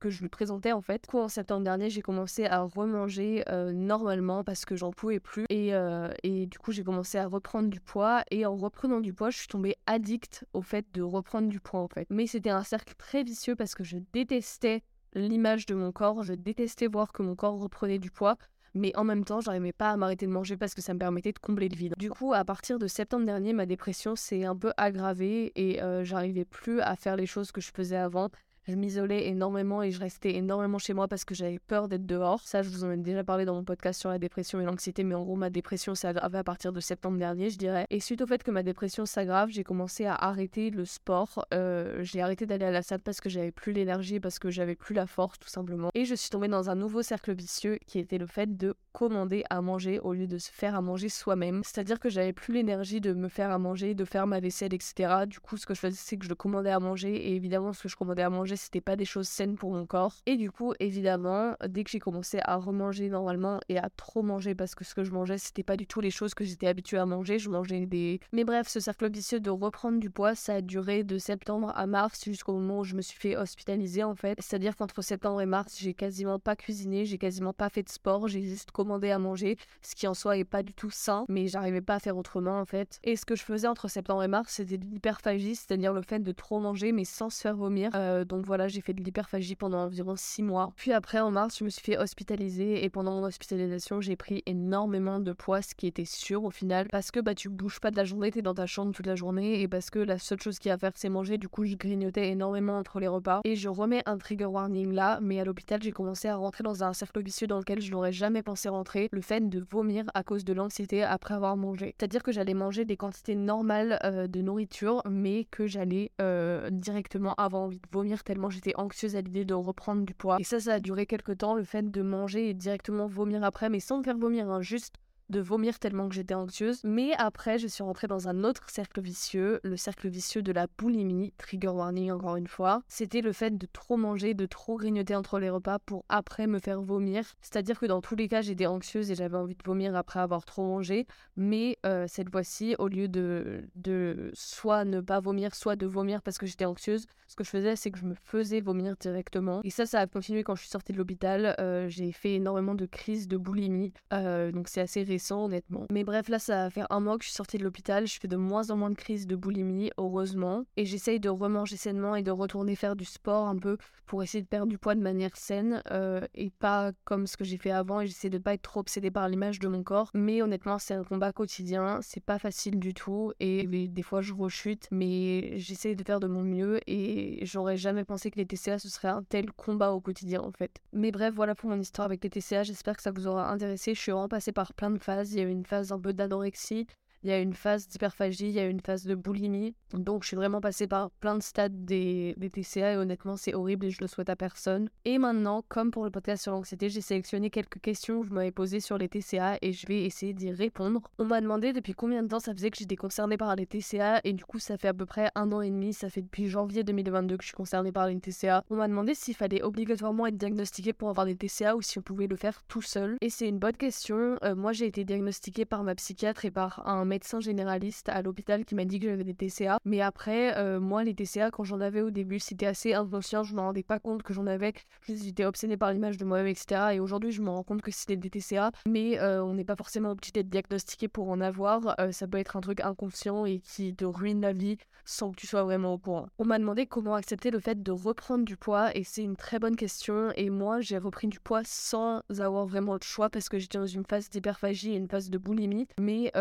que 0.00 0.10
je 0.10 0.20
lui 0.20 0.28
présentais 0.28 0.72
en 0.72 0.80
fait. 0.80 1.02
Du 1.04 1.08
coup, 1.08 1.18
en 1.18 1.28
septembre 1.28 1.64
dernier, 1.64 1.90
j'ai 1.90 2.02
commencé 2.02 2.46
à 2.46 2.62
remanger 2.62 3.44
euh, 3.48 3.72
normalement 3.72 4.44
parce 4.44 4.64
que 4.64 4.76
j'en 4.76 4.92
pouvais 4.92 5.20
plus. 5.20 5.44
Et, 5.50 5.74
euh, 5.74 6.12
et 6.22 6.46
du 6.46 6.58
coup, 6.58 6.72
j'ai 6.72 6.84
commencé 6.84 7.18
à 7.18 7.26
reprendre 7.26 7.68
du 7.68 7.80
poids 7.80 8.24
et 8.30 8.46
en 8.46 8.56
reprenant 8.56 9.00
du 9.00 9.12
poids, 9.12 9.30
je 9.30 9.38
suis 9.38 9.48
tombée 9.48 9.76
addict 9.86 10.44
au 10.52 10.62
fait 10.62 10.86
de 10.92 11.02
reprendre 11.02 11.48
du 11.48 11.60
poids 11.60 11.80
en 11.80 11.88
fait. 11.88 12.06
Mais 12.10 12.26
c'était 12.26 12.50
un 12.50 12.62
cercle 12.64 12.94
très 12.96 13.22
vicieux 13.22 13.56
parce 13.56 13.74
que 13.74 13.84
je 13.84 13.98
détestais 14.12 14.82
l'image 15.14 15.66
de 15.66 15.74
mon 15.74 15.92
corps, 15.92 16.22
je 16.22 16.34
détestais 16.34 16.86
voir 16.86 17.12
que 17.12 17.22
mon 17.22 17.36
corps 17.36 17.58
reprenait 17.58 17.98
du 17.98 18.10
poids 18.10 18.36
mais 18.74 18.96
en 18.96 19.04
même 19.04 19.24
temps, 19.24 19.40
j'arrivais 19.40 19.72
pas 19.72 19.90
à 19.90 19.96
m'arrêter 19.96 20.26
de 20.26 20.30
manger 20.32 20.56
parce 20.56 20.74
que 20.74 20.82
ça 20.82 20.94
me 20.94 20.98
permettait 20.98 21.32
de 21.32 21.38
combler 21.38 21.68
le 21.68 21.76
vide. 21.76 21.94
Du 21.98 22.10
coup, 22.10 22.32
à 22.32 22.44
partir 22.44 22.78
de 22.78 22.86
septembre 22.86 23.24
dernier, 23.24 23.52
ma 23.52 23.66
dépression 23.66 24.16
s'est 24.16 24.44
un 24.44 24.56
peu 24.56 24.72
aggravée 24.76 25.52
et 25.54 25.82
euh, 25.82 26.04
j'arrivais 26.04 26.44
plus 26.44 26.80
à 26.80 26.96
faire 26.96 27.16
les 27.16 27.26
choses 27.26 27.52
que 27.52 27.60
je 27.60 27.70
faisais 27.74 27.96
avant 27.96 28.30
je 28.66 28.74
m'isolais 28.74 29.26
énormément 29.28 29.82
et 29.82 29.90
je 29.90 30.00
restais 30.00 30.34
énormément 30.34 30.78
chez 30.78 30.94
moi 30.94 31.06
parce 31.08 31.24
que 31.24 31.34
j'avais 31.34 31.58
peur 31.58 31.88
d'être 31.88 32.06
dehors. 32.06 32.40
Ça, 32.40 32.62
je 32.62 32.70
vous 32.70 32.84
en 32.84 32.90
ai 32.90 32.96
déjà 32.96 33.22
parlé 33.22 33.44
dans 33.44 33.54
mon 33.54 33.64
podcast 33.64 34.00
sur 34.00 34.10
la 34.10 34.18
dépression 34.18 34.60
et 34.60 34.64
l'anxiété, 34.64 35.04
mais 35.04 35.14
en 35.14 35.22
gros, 35.22 35.36
ma 35.36 35.50
dépression 35.50 35.94
s'est 35.94 36.08
aggravée 36.08 36.38
à 36.38 36.44
partir 36.44 36.72
de 36.72 36.80
septembre 36.80 37.18
dernier, 37.18 37.50
je 37.50 37.58
dirais. 37.58 37.86
Et 37.90 38.00
suite 38.00 38.22
au 38.22 38.26
fait 38.26 38.42
que 38.42 38.50
ma 38.50 38.62
dépression 38.62 39.04
s'aggrave, 39.06 39.50
j'ai 39.50 39.64
commencé 39.64 40.06
à 40.06 40.14
arrêter 40.14 40.70
le 40.70 40.84
sport. 40.84 41.46
Euh, 41.52 41.98
j'ai 42.02 42.22
arrêté 42.22 42.46
d'aller 42.46 42.64
à 42.64 42.70
la 42.70 42.82
salle 42.82 43.00
parce 43.00 43.20
que 43.20 43.28
j'avais 43.28 43.52
plus 43.52 43.72
l'énergie, 43.72 44.20
parce 44.20 44.38
que 44.38 44.50
j'avais 44.50 44.76
plus 44.76 44.94
la 44.94 45.06
force, 45.06 45.38
tout 45.38 45.48
simplement. 45.48 45.90
Et 45.94 46.04
je 46.04 46.14
suis 46.14 46.30
tombée 46.30 46.48
dans 46.48 46.70
un 46.70 46.74
nouveau 46.74 47.02
cercle 47.02 47.34
vicieux 47.34 47.78
qui 47.86 47.98
était 47.98 48.18
le 48.18 48.26
fait 48.26 48.56
de 48.56 48.74
commander 48.92 49.44
à 49.50 49.60
manger 49.60 49.98
au 49.98 50.14
lieu 50.14 50.26
de 50.26 50.38
se 50.38 50.50
faire 50.50 50.74
à 50.74 50.80
manger 50.80 51.08
soi-même. 51.08 51.62
C'est-à-dire 51.64 51.98
que 51.98 52.08
j'avais 52.08 52.32
plus 52.32 52.54
l'énergie 52.54 53.00
de 53.00 53.12
me 53.12 53.28
faire 53.28 53.50
à 53.50 53.58
manger, 53.58 53.94
de 53.94 54.04
faire 54.04 54.26
ma 54.26 54.40
vaisselle, 54.40 54.72
etc. 54.72 55.26
Du 55.26 55.40
coup, 55.40 55.56
ce 55.56 55.66
que 55.66 55.74
je 55.74 55.80
faisais, 55.80 55.96
c'est 55.98 56.16
que 56.16 56.26
je 56.26 56.34
commandais 56.34 56.70
à 56.70 56.78
manger. 56.78 57.14
Et 57.14 57.34
évidemment, 57.34 57.72
ce 57.72 57.82
que 57.82 57.88
je 57.88 57.96
commandais 57.96 58.22
à 58.22 58.30
manger, 58.30 58.53
c'était 58.56 58.80
pas 58.80 58.96
des 58.96 59.04
choses 59.04 59.28
saines 59.28 59.56
pour 59.56 59.72
mon 59.72 59.86
corps. 59.86 60.16
Et 60.26 60.36
du 60.36 60.50
coup, 60.50 60.74
évidemment, 60.80 61.54
dès 61.68 61.84
que 61.84 61.90
j'ai 61.90 61.98
commencé 61.98 62.38
à 62.42 62.56
remanger 62.56 63.08
normalement 63.08 63.60
et 63.68 63.78
à 63.78 63.88
trop 63.96 64.22
manger 64.22 64.54
parce 64.54 64.74
que 64.74 64.84
ce 64.84 64.94
que 64.94 65.04
je 65.04 65.10
mangeais, 65.10 65.38
c'était 65.38 65.62
pas 65.62 65.76
du 65.76 65.86
tout 65.86 66.00
les 66.00 66.10
choses 66.10 66.34
que 66.34 66.44
j'étais 66.44 66.66
habituée 66.66 66.98
à 66.98 67.06
manger, 67.06 67.38
je 67.38 67.50
mangeais 67.50 67.86
des. 67.86 68.20
Mais 68.32 68.44
bref, 68.44 68.68
ce 68.68 68.80
cercle 68.80 69.10
vicieux 69.10 69.40
de 69.40 69.50
reprendre 69.50 69.98
du 69.98 70.10
poids, 70.10 70.34
ça 70.34 70.54
a 70.54 70.60
duré 70.60 71.04
de 71.04 71.18
septembre 71.18 71.72
à 71.74 71.86
mars 71.86 72.24
jusqu'au 72.24 72.54
moment 72.54 72.80
où 72.80 72.84
je 72.84 72.94
me 72.94 73.02
suis 73.02 73.18
fait 73.18 73.36
hospitaliser 73.36 74.04
en 74.04 74.14
fait. 74.14 74.38
C'est-à-dire 74.40 74.76
qu'entre 74.76 75.02
septembre 75.02 75.40
et 75.40 75.46
mars, 75.46 75.78
j'ai 75.78 75.94
quasiment 75.94 76.38
pas 76.38 76.56
cuisiné, 76.56 77.04
j'ai 77.04 77.18
quasiment 77.18 77.52
pas 77.52 77.68
fait 77.68 77.82
de 77.82 77.88
sport, 77.88 78.28
j'ai 78.28 78.42
juste 78.42 78.70
commandé 78.70 79.10
à 79.10 79.18
manger, 79.18 79.56
ce 79.82 79.94
qui 79.94 80.06
en 80.06 80.14
soi 80.14 80.36
est 80.36 80.44
pas 80.44 80.62
du 80.62 80.74
tout 80.74 80.90
sain, 80.90 81.24
mais 81.28 81.46
j'arrivais 81.46 81.80
pas 81.80 81.94
à 81.94 82.00
faire 82.00 82.16
autrement 82.16 82.58
en 82.60 82.64
fait. 82.64 82.98
Et 83.04 83.16
ce 83.16 83.24
que 83.24 83.36
je 83.36 83.42
faisais 83.42 83.68
entre 83.68 83.88
septembre 83.88 84.22
et 84.22 84.28
mars, 84.28 84.54
c'était 84.54 84.76
l'hyperphagie, 84.76 85.56
c'est-à-dire 85.56 85.92
le 85.92 86.02
fait 86.02 86.20
de 86.20 86.32
trop 86.32 86.60
manger 86.60 86.92
mais 86.92 87.04
sans 87.04 87.30
se 87.30 87.40
faire 87.40 87.56
vomir. 87.56 87.90
Euh, 87.94 88.24
donc 88.24 88.43
voilà, 88.44 88.68
j'ai 88.68 88.80
fait 88.80 88.92
de 88.92 89.02
l'hyperphagie 89.02 89.56
pendant 89.56 89.78
environ 89.84 90.14
6 90.16 90.42
mois. 90.42 90.72
Puis 90.76 90.92
après, 90.92 91.20
en 91.20 91.30
mars, 91.30 91.58
je 91.58 91.64
me 91.64 91.70
suis 91.70 91.82
fait 91.82 91.98
hospitaliser 91.98 92.84
et 92.84 92.90
pendant 92.90 93.12
mon 93.12 93.24
hospitalisation, 93.24 94.00
j'ai 94.00 94.16
pris 94.16 94.42
énormément 94.46 95.20
de 95.20 95.32
poids, 95.32 95.62
ce 95.62 95.74
qui 95.74 95.86
était 95.86 96.04
sûr 96.04 96.44
au 96.44 96.50
final, 96.50 96.88
parce 96.90 97.10
que 97.10 97.20
bah 97.20 97.34
tu 97.34 97.48
bouges 97.48 97.80
pas 97.80 97.90
de 97.90 97.96
la 97.96 98.04
journée, 98.04 98.30
t'es 98.30 98.42
dans 98.42 98.54
ta 98.54 98.66
chambre 98.66 98.92
toute 98.92 99.06
la 99.06 99.16
journée 99.16 99.60
et 99.60 99.68
parce 99.68 99.90
que 99.90 99.98
la 99.98 100.18
seule 100.18 100.40
chose 100.40 100.58
qu'il 100.58 100.68
y 100.68 100.72
a 100.72 100.74
à 100.74 100.78
faire, 100.78 100.92
c'est 100.94 101.08
manger. 101.08 101.38
Du 101.38 101.48
coup, 101.48 101.64
je 101.64 101.76
grignotais 101.76 102.28
énormément 102.28 102.78
entre 102.78 103.00
les 103.00 103.08
repas. 103.08 103.40
Et 103.44 103.56
je 103.56 103.68
remets 103.68 104.02
un 104.06 104.18
trigger 104.18 104.46
warning 104.46 104.92
là, 104.92 105.18
mais 105.22 105.40
à 105.40 105.44
l'hôpital, 105.44 105.82
j'ai 105.82 105.92
commencé 105.92 106.28
à 106.28 106.36
rentrer 106.36 106.64
dans 106.64 106.84
un 106.84 106.92
cercle 106.92 107.22
vicieux 107.22 107.46
dans 107.46 107.58
lequel 107.58 107.80
je 107.80 107.90
n'aurais 107.90 108.12
jamais 108.12 108.42
pensé 108.42 108.68
rentrer 108.68 109.08
le 109.12 109.20
fait 109.20 109.48
de 109.48 109.64
vomir 109.70 110.04
à 110.14 110.22
cause 110.22 110.44
de 110.44 110.52
l'anxiété 110.52 111.02
après 111.02 111.34
avoir 111.34 111.56
mangé. 111.56 111.94
C'est-à-dire 111.98 112.22
que 112.22 112.32
j'allais 112.32 112.54
manger 112.54 112.84
des 112.84 112.96
quantités 112.96 113.36
normales 113.36 113.98
euh, 114.04 114.26
de 114.26 114.40
nourriture, 114.40 115.02
mais 115.08 115.44
que 115.50 115.66
j'allais 115.66 116.10
euh, 116.20 116.70
directement 116.70 117.34
avoir 117.34 117.62
envie 117.62 117.78
de 117.78 117.88
vomir 117.92 118.24
j'étais 118.50 118.74
anxieuse 118.76 119.16
à 119.16 119.20
l'idée 119.20 119.44
de 119.44 119.54
reprendre 119.54 120.04
du 120.04 120.14
poids. 120.14 120.36
Et 120.40 120.44
ça, 120.44 120.60
ça 120.60 120.74
a 120.74 120.80
duré 120.80 121.06
quelques 121.06 121.38
temps, 121.38 121.54
le 121.54 121.64
fait 121.64 121.90
de 121.90 122.02
manger 122.02 122.48
et 122.48 122.54
directement 122.54 123.06
vomir 123.06 123.44
après, 123.44 123.68
mais 123.68 123.80
sans 123.80 123.98
me 123.98 124.02
faire 124.02 124.16
vomir, 124.16 124.48
hein, 124.50 124.60
juste 124.60 124.94
de 125.30 125.40
vomir 125.40 125.78
tellement 125.78 126.08
que 126.08 126.14
j'étais 126.14 126.34
anxieuse. 126.34 126.80
Mais 126.84 127.12
après, 127.18 127.58
je 127.58 127.66
suis 127.66 127.82
rentrée 127.82 128.06
dans 128.06 128.28
un 128.28 128.44
autre 128.44 128.70
cercle 128.70 129.00
vicieux, 129.00 129.60
le 129.62 129.76
cercle 129.76 130.08
vicieux 130.08 130.42
de 130.42 130.52
la 130.52 130.66
boulimie, 130.78 131.32
trigger 131.38 131.68
warning 131.68 132.10
encore 132.10 132.36
une 132.36 132.46
fois. 132.46 132.82
C'était 132.88 133.20
le 133.20 133.32
fait 133.32 133.56
de 133.56 133.66
trop 133.66 133.96
manger, 133.96 134.34
de 134.34 134.46
trop 134.46 134.76
grignoter 134.76 135.14
entre 135.14 135.38
les 135.38 135.50
repas 135.50 135.78
pour 135.78 136.04
après 136.08 136.46
me 136.46 136.58
faire 136.58 136.80
vomir. 136.80 137.24
C'est-à-dire 137.40 137.78
que 137.78 137.86
dans 137.86 138.00
tous 138.00 138.16
les 138.16 138.28
cas, 138.28 138.42
j'étais 138.42 138.66
anxieuse 138.66 139.10
et 139.10 139.14
j'avais 139.14 139.36
envie 139.36 139.54
de 139.54 139.62
vomir 139.64 139.96
après 139.96 140.20
avoir 140.20 140.44
trop 140.44 140.62
mangé. 140.62 141.06
Mais 141.36 141.78
euh, 141.86 142.06
cette 142.08 142.30
fois-ci, 142.30 142.76
au 142.78 142.88
lieu 142.88 143.08
de, 143.08 143.64
de 143.76 144.30
soit 144.34 144.84
ne 144.84 145.00
pas 145.00 145.20
vomir, 145.20 145.54
soit 145.54 145.76
de 145.76 145.86
vomir 145.86 146.22
parce 146.22 146.38
que 146.38 146.46
j'étais 146.46 146.64
anxieuse, 146.64 147.06
ce 147.26 147.36
que 147.36 147.44
je 147.44 147.50
faisais, 147.50 147.76
c'est 147.76 147.90
que 147.90 147.98
je 147.98 148.04
me 148.04 148.14
faisais 148.14 148.60
vomir 148.60 148.96
directement. 148.98 149.60
Et 149.64 149.70
ça, 149.70 149.86
ça 149.86 150.00
a 150.00 150.06
continué 150.06 150.42
quand 150.42 150.54
je 150.54 150.60
suis 150.62 150.70
sortie 150.70 150.92
de 150.92 150.98
l'hôpital. 150.98 151.56
Euh, 151.58 151.88
j'ai 151.88 152.12
fait 152.12 152.34
énormément 152.34 152.74
de 152.74 152.86
crises 152.86 153.28
de 153.28 153.36
boulimie. 153.36 153.92
Euh, 154.12 154.52
donc 154.52 154.68
c'est 154.68 154.80
assez 154.80 155.04
honnêtement. 155.18 155.86
Mais 155.90 156.04
bref, 156.04 156.28
là, 156.28 156.38
ça 156.38 156.64
va 156.64 156.70
faire 156.70 156.86
un 156.90 157.00
mois 157.00 157.18
que 157.18 157.24
je 157.24 157.28
suis 157.28 157.36
sortie 157.36 157.58
de 157.58 157.64
l'hôpital. 157.64 158.06
Je 158.06 158.18
fais 158.20 158.28
de 158.28 158.36
moins 158.36 158.70
en 158.70 158.76
moins 158.76 158.90
de 158.90 158.94
crises 158.94 159.26
de 159.26 159.36
boulimie, 159.36 159.90
heureusement. 159.98 160.64
Et 160.76 160.84
j'essaye 160.84 161.20
de 161.20 161.28
remanger 161.28 161.76
sainement 161.76 162.16
et 162.16 162.22
de 162.22 162.30
retourner 162.30 162.76
faire 162.76 162.96
du 162.96 163.04
sport 163.04 163.48
un 163.48 163.56
peu 163.56 163.76
pour 164.06 164.22
essayer 164.22 164.42
de 164.42 164.48
perdre 164.48 164.68
du 164.68 164.78
poids 164.78 164.94
de 164.94 165.00
manière 165.00 165.36
saine 165.36 165.82
euh, 165.90 166.20
et 166.34 166.50
pas 166.50 166.92
comme 167.04 167.26
ce 167.26 167.36
que 167.36 167.44
j'ai 167.44 167.56
fait 167.56 167.70
avant. 167.70 168.00
Et 168.00 168.06
j'essaie 168.06 168.30
de 168.30 168.38
pas 168.38 168.54
être 168.54 168.62
trop 168.62 168.80
obsédée 168.80 169.10
par 169.10 169.28
l'image 169.28 169.58
de 169.58 169.68
mon 169.68 169.82
corps. 169.82 170.10
Mais 170.14 170.42
honnêtement, 170.42 170.78
c'est 170.78 170.94
un 170.94 171.04
combat 171.04 171.32
quotidien. 171.32 172.00
C'est 172.02 172.22
pas 172.22 172.38
facile 172.38 172.78
du 172.78 172.94
tout. 172.94 173.32
Et 173.40 173.66
des 173.88 174.02
fois, 174.02 174.20
je 174.20 174.32
rechute. 174.32 174.88
Mais 174.90 175.58
j'essaie 175.58 175.94
de 175.94 176.04
faire 176.04 176.20
de 176.20 176.26
mon 176.26 176.42
mieux. 176.42 176.80
Et 176.86 177.44
j'aurais 177.46 177.76
jamais 177.76 178.04
pensé 178.04 178.30
que 178.30 178.36
les 178.36 178.46
TCA, 178.46 178.78
ce 178.78 178.88
serait 178.88 179.08
un 179.08 179.22
tel 179.22 179.50
combat 179.52 179.92
au 179.92 180.00
quotidien, 180.00 180.42
en 180.42 180.52
fait. 180.52 180.80
Mais 180.92 181.10
bref, 181.10 181.34
voilà 181.34 181.54
pour 181.54 181.70
mon 181.70 181.80
histoire 181.80 182.06
avec 182.06 182.22
les 182.22 182.30
TCA. 182.30 182.62
J'espère 182.62 182.96
que 182.96 183.02
ça 183.02 183.10
vous 183.10 183.26
aura 183.26 183.50
intéressé. 183.50 183.94
Je 183.94 184.00
suis 184.00 184.12
vraiment 184.12 184.28
passée 184.28 184.52
par 184.52 184.74
plein 184.74 184.90
de 184.90 184.98
Il 185.06 185.34
y 185.34 185.40
a 185.40 185.44
une 185.44 185.66
phase 185.66 185.92
un 185.92 186.00
peu 186.00 186.12
d'anorexie, 186.12 186.86
il 187.24 187.30
y 187.30 187.32
a 187.32 187.40
une 187.40 187.54
phase 187.54 187.88
d'hyperphagie, 187.88 188.48
il 188.48 188.52
y 188.52 188.60
a 188.60 188.66
une 188.66 188.80
phase 188.80 189.04
de 189.06 189.14
boulimie. 189.14 189.74
Donc 189.94 190.22
je 190.22 190.28
suis 190.28 190.36
vraiment 190.36 190.60
passée 190.60 190.86
par 190.86 191.10
plein 191.10 191.36
de 191.36 191.42
stades 191.42 191.84
des, 191.84 192.36
TCA 192.52 192.92
et 192.92 192.96
honnêtement 192.96 193.36
c'est 193.36 193.54
horrible 193.54 193.86
et 193.86 193.90
je 193.90 194.00
le 194.02 194.06
souhaite 194.06 194.28
à 194.28 194.36
personne. 194.36 194.90
Et 195.06 195.16
maintenant, 195.16 195.64
comme 195.68 195.90
pour 195.90 196.04
le 196.04 196.10
podcast 196.10 196.42
sur 196.42 196.52
l'anxiété, 196.52 196.90
j'ai 196.90 197.00
sélectionné 197.00 197.48
quelques 197.48 197.80
questions 197.80 198.20
que 198.20 198.26
vous 198.26 198.34
m'avez 198.34 198.52
posées 198.52 198.80
sur 198.80 198.98
les 198.98 199.08
TCA 199.08 199.56
et 199.62 199.72
je 199.72 199.86
vais 199.86 200.04
essayer 200.04 200.34
d'y 200.34 200.52
répondre. 200.52 201.00
On 201.18 201.24
m'a 201.24 201.40
demandé 201.40 201.72
depuis 201.72 201.94
combien 201.94 202.22
de 202.22 202.28
temps 202.28 202.40
ça 202.40 202.52
faisait 202.52 202.70
que 202.70 202.76
j'étais 202.76 202.96
concernée 202.96 203.38
par 203.38 203.56
les 203.56 203.66
TCA 203.66 204.20
et 204.24 204.34
du 204.34 204.44
coup 204.44 204.58
ça 204.58 204.76
fait 204.76 204.88
à 204.88 204.94
peu 204.94 205.06
près 205.06 205.30
un 205.34 205.50
an 205.52 205.62
et 205.62 205.70
demi, 205.70 205.94
ça 205.94 206.10
fait 206.10 206.22
depuis 206.22 206.46
janvier 206.48 206.84
2022 206.84 207.38
que 207.38 207.42
je 207.42 207.48
suis 207.48 207.56
concernée 207.56 207.92
par 207.92 208.06
les 208.06 208.20
TCA. 208.20 208.62
On 208.68 208.76
m'a 208.76 208.88
demandé 208.88 209.14
s'il 209.14 209.34
fallait 209.34 209.62
obligatoirement 209.62 210.26
être 210.26 210.36
diagnostiqué 210.36 210.92
pour 210.92 211.08
avoir 211.08 211.24
des 211.24 211.36
TCA 211.36 211.74
ou 211.74 211.80
si 211.80 211.98
on 211.98 212.02
pouvait 212.02 212.26
le 212.26 212.36
faire 212.36 212.62
tout 212.68 212.82
seul. 212.82 213.16
Et 213.22 213.30
c'est 213.30 213.48
une 213.48 213.58
bonne 213.58 213.76
question. 213.76 214.36
Euh, 214.44 214.54
moi 214.54 214.72
j'ai 214.72 214.86
été 214.86 215.04
diagnostiquée 215.04 215.64
par 215.64 215.84
ma 215.84 215.94
psychiatre 215.94 216.44
et 216.44 216.50
par 216.50 216.86
un 216.86 217.06
médecin 217.06 217.13
généraliste 217.40 218.08
à 218.08 218.22
l'hôpital 218.22 218.64
qui 218.64 218.74
m'a 218.74 218.84
dit 218.84 219.00
que 219.00 219.08
j'avais 219.08 219.24
des 219.24 219.34
TCA. 219.34 219.78
Mais 219.84 220.00
après, 220.00 220.56
euh, 220.56 220.80
moi, 220.80 221.04
les 221.04 221.14
TCA, 221.14 221.50
quand 221.50 221.64
j'en 221.64 221.80
avais 221.80 222.00
au 222.00 222.10
début, 222.10 222.38
c'était 222.38 222.66
assez 222.66 222.94
inconscient. 222.94 223.42
Je 223.42 223.54
me 223.54 223.60
rendais 223.60 223.82
pas 223.82 223.98
compte 223.98 224.22
que 224.22 224.32
j'en 224.32 224.46
avais. 224.46 224.72
J'étais 225.08 225.44
obsédée 225.44 225.76
par 225.76 225.92
l'image 225.92 226.16
de 226.16 226.24
moi-même, 226.24 226.46
etc. 226.46 226.80
Et 226.94 227.00
aujourd'hui, 227.00 227.32
je 227.32 227.42
me 227.42 227.50
rends 227.50 227.62
compte 227.62 227.82
que 227.82 227.90
c'était 227.90 228.16
des 228.16 228.30
TCA. 228.30 228.70
Mais 228.86 229.18
euh, 229.18 229.44
on 229.44 229.54
n'est 229.54 229.64
pas 229.64 229.76
forcément 229.76 230.10
obligé 230.10 230.32
d'être 230.32 230.48
diagnostiqué 230.48 231.08
pour 231.08 231.28
en 231.28 231.40
avoir. 231.40 231.94
Euh, 232.00 232.12
ça 232.12 232.26
peut 232.26 232.38
être 232.38 232.56
un 232.56 232.60
truc 232.60 232.80
inconscient 232.80 233.46
et 233.46 233.60
qui 233.60 233.94
te 233.94 234.04
ruine 234.04 234.40
la 234.40 234.52
vie 234.52 234.78
sans 235.06 235.32
que 235.32 235.36
tu 235.36 235.46
sois 235.46 235.64
vraiment 235.64 235.92
au 235.92 235.98
courant. 235.98 236.28
On 236.38 236.46
m'a 236.46 236.58
demandé 236.58 236.86
comment 236.86 237.14
accepter 237.14 237.50
le 237.50 237.58
fait 237.60 237.82
de 237.82 237.92
reprendre 237.92 238.44
du 238.44 238.56
poids 238.56 238.96
et 238.96 239.04
c'est 239.04 239.22
une 239.22 239.36
très 239.36 239.58
bonne 239.58 239.76
question. 239.76 240.30
Et 240.36 240.48
moi, 240.48 240.80
j'ai 240.80 240.96
repris 240.96 241.26
du 241.26 241.40
poids 241.40 241.60
sans 241.64 242.22
avoir 242.38 242.66
vraiment 242.66 242.96
de 242.96 243.02
choix 243.02 243.28
parce 243.28 243.50
que 243.50 243.58
j'étais 243.58 243.76
dans 243.76 243.86
une 243.86 244.06
phase 244.06 244.30
d'hyperphagie 244.30 244.92
et 244.92 244.96
une 244.96 245.08
phase 245.08 245.28
de 245.28 245.36
boulimie. 245.36 245.86
Mais 246.00 246.32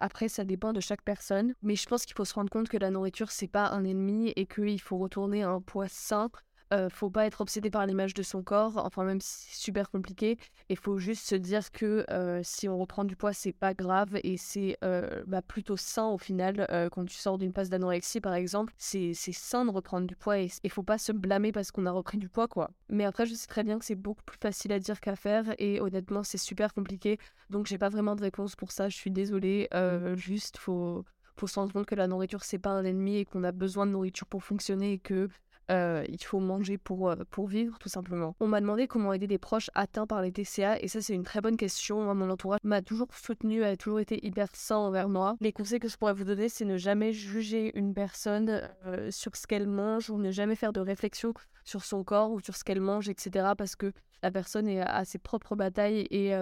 après, 0.00 0.15
ça 0.28 0.44
dépend 0.44 0.72
de 0.72 0.80
chaque 0.80 1.02
personne. 1.02 1.54
Mais 1.62 1.76
je 1.76 1.86
pense 1.86 2.04
qu'il 2.04 2.16
faut 2.16 2.24
se 2.24 2.34
rendre 2.34 2.50
compte 2.50 2.68
que 2.68 2.76
la 2.76 2.90
nourriture, 2.90 3.30
c'est 3.30 3.46
pas 3.46 3.68
un 3.68 3.84
ennemi 3.84 4.32
et 4.36 4.46
qu'il 4.46 4.80
faut 4.80 4.98
retourner 4.98 5.42
à 5.42 5.50
un 5.50 5.60
poids 5.60 5.88
sain 5.88 6.30
euh, 6.72 6.88
faut 6.88 7.10
pas 7.10 7.26
être 7.26 7.40
obsédé 7.40 7.70
par 7.70 7.86
l'image 7.86 8.14
de 8.14 8.22
son 8.22 8.42
corps, 8.42 8.78
enfin 8.78 9.04
même 9.04 9.20
si 9.20 9.46
c'est 9.48 9.60
super 9.64 9.90
compliqué. 9.90 10.36
Il 10.68 10.76
faut 10.76 10.98
juste 10.98 11.26
se 11.26 11.34
dire 11.34 11.70
que 11.70 12.04
euh, 12.10 12.40
si 12.42 12.68
on 12.68 12.78
reprend 12.78 13.04
du 13.04 13.16
poids, 13.16 13.32
c'est 13.32 13.52
pas 13.52 13.74
grave 13.74 14.18
et 14.24 14.36
c'est 14.36 14.76
euh, 14.82 15.22
bah, 15.26 15.42
plutôt 15.42 15.76
sain 15.76 16.08
au 16.08 16.18
final. 16.18 16.66
quand 16.92 17.04
tu 17.04 17.16
sors 17.16 17.38
d'une 17.38 17.52
phase 17.52 17.70
d'anorexie 17.70 18.20
par 18.20 18.34
exemple, 18.34 18.72
c'est 18.78 19.14
sain 19.14 19.64
de 19.64 19.70
reprendre 19.70 20.06
du 20.06 20.16
poids 20.16 20.38
et 20.38 20.48
il 20.64 20.70
faut 20.70 20.82
pas 20.82 20.98
se 20.98 21.12
blâmer 21.12 21.52
parce 21.52 21.70
qu'on 21.70 21.86
a 21.86 21.90
repris 21.90 22.18
du 22.18 22.28
poids 22.28 22.48
quoi. 22.48 22.70
Mais 22.88 23.04
après, 23.04 23.26
je 23.26 23.34
sais 23.34 23.46
très 23.46 23.62
bien 23.62 23.78
que 23.78 23.84
c'est 23.84 23.94
beaucoup 23.94 24.22
plus 24.24 24.38
facile 24.38 24.72
à 24.72 24.78
dire 24.78 25.00
qu'à 25.00 25.16
faire 25.16 25.54
et 25.58 25.80
honnêtement, 25.80 26.22
c'est 26.22 26.38
super 26.38 26.74
compliqué. 26.74 27.18
Donc 27.50 27.66
j'ai 27.66 27.78
pas 27.78 27.88
vraiment 27.88 28.16
de 28.16 28.22
réponse 28.22 28.56
pour 28.56 28.72
ça. 28.72 28.88
Je 28.88 28.96
suis 28.96 29.10
désolée. 29.10 29.68
Mmh. 29.72 30.14
juste 30.16 30.58
faut 30.58 31.04
faut 31.38 31.46
se 31.46 31.58
rendre 31.58 31.72
compte 31.72 31.86
que 31.86 31.94
la 31.94 32.06
nourriture 32.06 32.44
c'est 32.44 32.58
pas 32.58 32.70
un 32.70 32.84
ennemi 32.84 33.18
et 33.18 33.24
qu'on 33.24 33.44
a 33.44 33.52
besoin 33.52 33.86
de 33.86 33.92
nourriture 33.92 34.26
pour 34.26 34.42
fonctionner 34.42 34.94
et 34.94 34.98
que 34.98 35.28
euh, 35.70 36.04
il 36.08 36.22
faut 36.22 36.38
manger 36.38 36.78
pour, 36.78 37.10
euh, 37.10 37.16
pour 37.30 37.48
vivre, 37.48 37.78
tout 37.78 37.88
simplement. 37.88 38.36
On 38.40 38.46
m'a 38.46 38.60
demandé 38.60 38.86
comment 38.86 39.12
aider 39.12 39.26
des 39.26 39.38
proches 39.38 39.70
atteints 39.74 40.06
par 40.06 40.22
les 40.22 40.32
TCA, 40.32 40.80
et 40.80 40.88
ça, 40.88 41.00
c'est 41.00 41.14
une 41.14 41.24
très 41.24 41.40
bonne 41.40 41.56
question. 41.56 42.14
mon 42.14 42.30
entourage 42.30 42.60
m'a 42.62 42.82
toujours 42.82 43.08
soutenu, 43.12 43.64
a 43.64 43.76
toujours 43.76 44.00
été 44.00 44.24
hyper 44.24 44.48
sain 44.54 44.76
envers 44.76 45.08
moi. 45.08 45.36
Les 45.40 45.52
conseils 45.52 45.80
que 45.80 45.88
je 45.88 45.96
pourrais 45.96 46.14
vous 46.14 46.24
donner, 46.24 46.48
c'est 46.48 46.64
ne 46.64 46.76
jamais 46.76 47.12
juger 47.12 47.76
une 47.76 47.94
personne 47.94 48.68
euh, 48.86 49.10
sur 49.10 49.34
ce 49.36 49.46
qu'elle 49.46 49.66
mange, 49.66 50.08
ou 50.10 50.18
ne 50.18 50.30
jamais 50.30 50.54
faire 50.54 50.72
de 50.72 50.80
réflexion 50.80 51.34
sur 51.64 51.84
son 51.84 52.04
corps 52.04 52.30
ou 52.30 52.40
sur 52.40 52.54
ce 52.54 52.62
qu'elle 52.62 52.80
mange, 52.80 53.08
etc. 53.08 53.52
Parce 53.58 53.74
que 53.74 53.92
la 54.22 54.30
personne 54.30 54.68
est 54.68 54.80
à 54.80 55.04
ses 55.04 55.18
propres 55.18 55.56
batailles 55.56 56.06
et, 56.10 56.32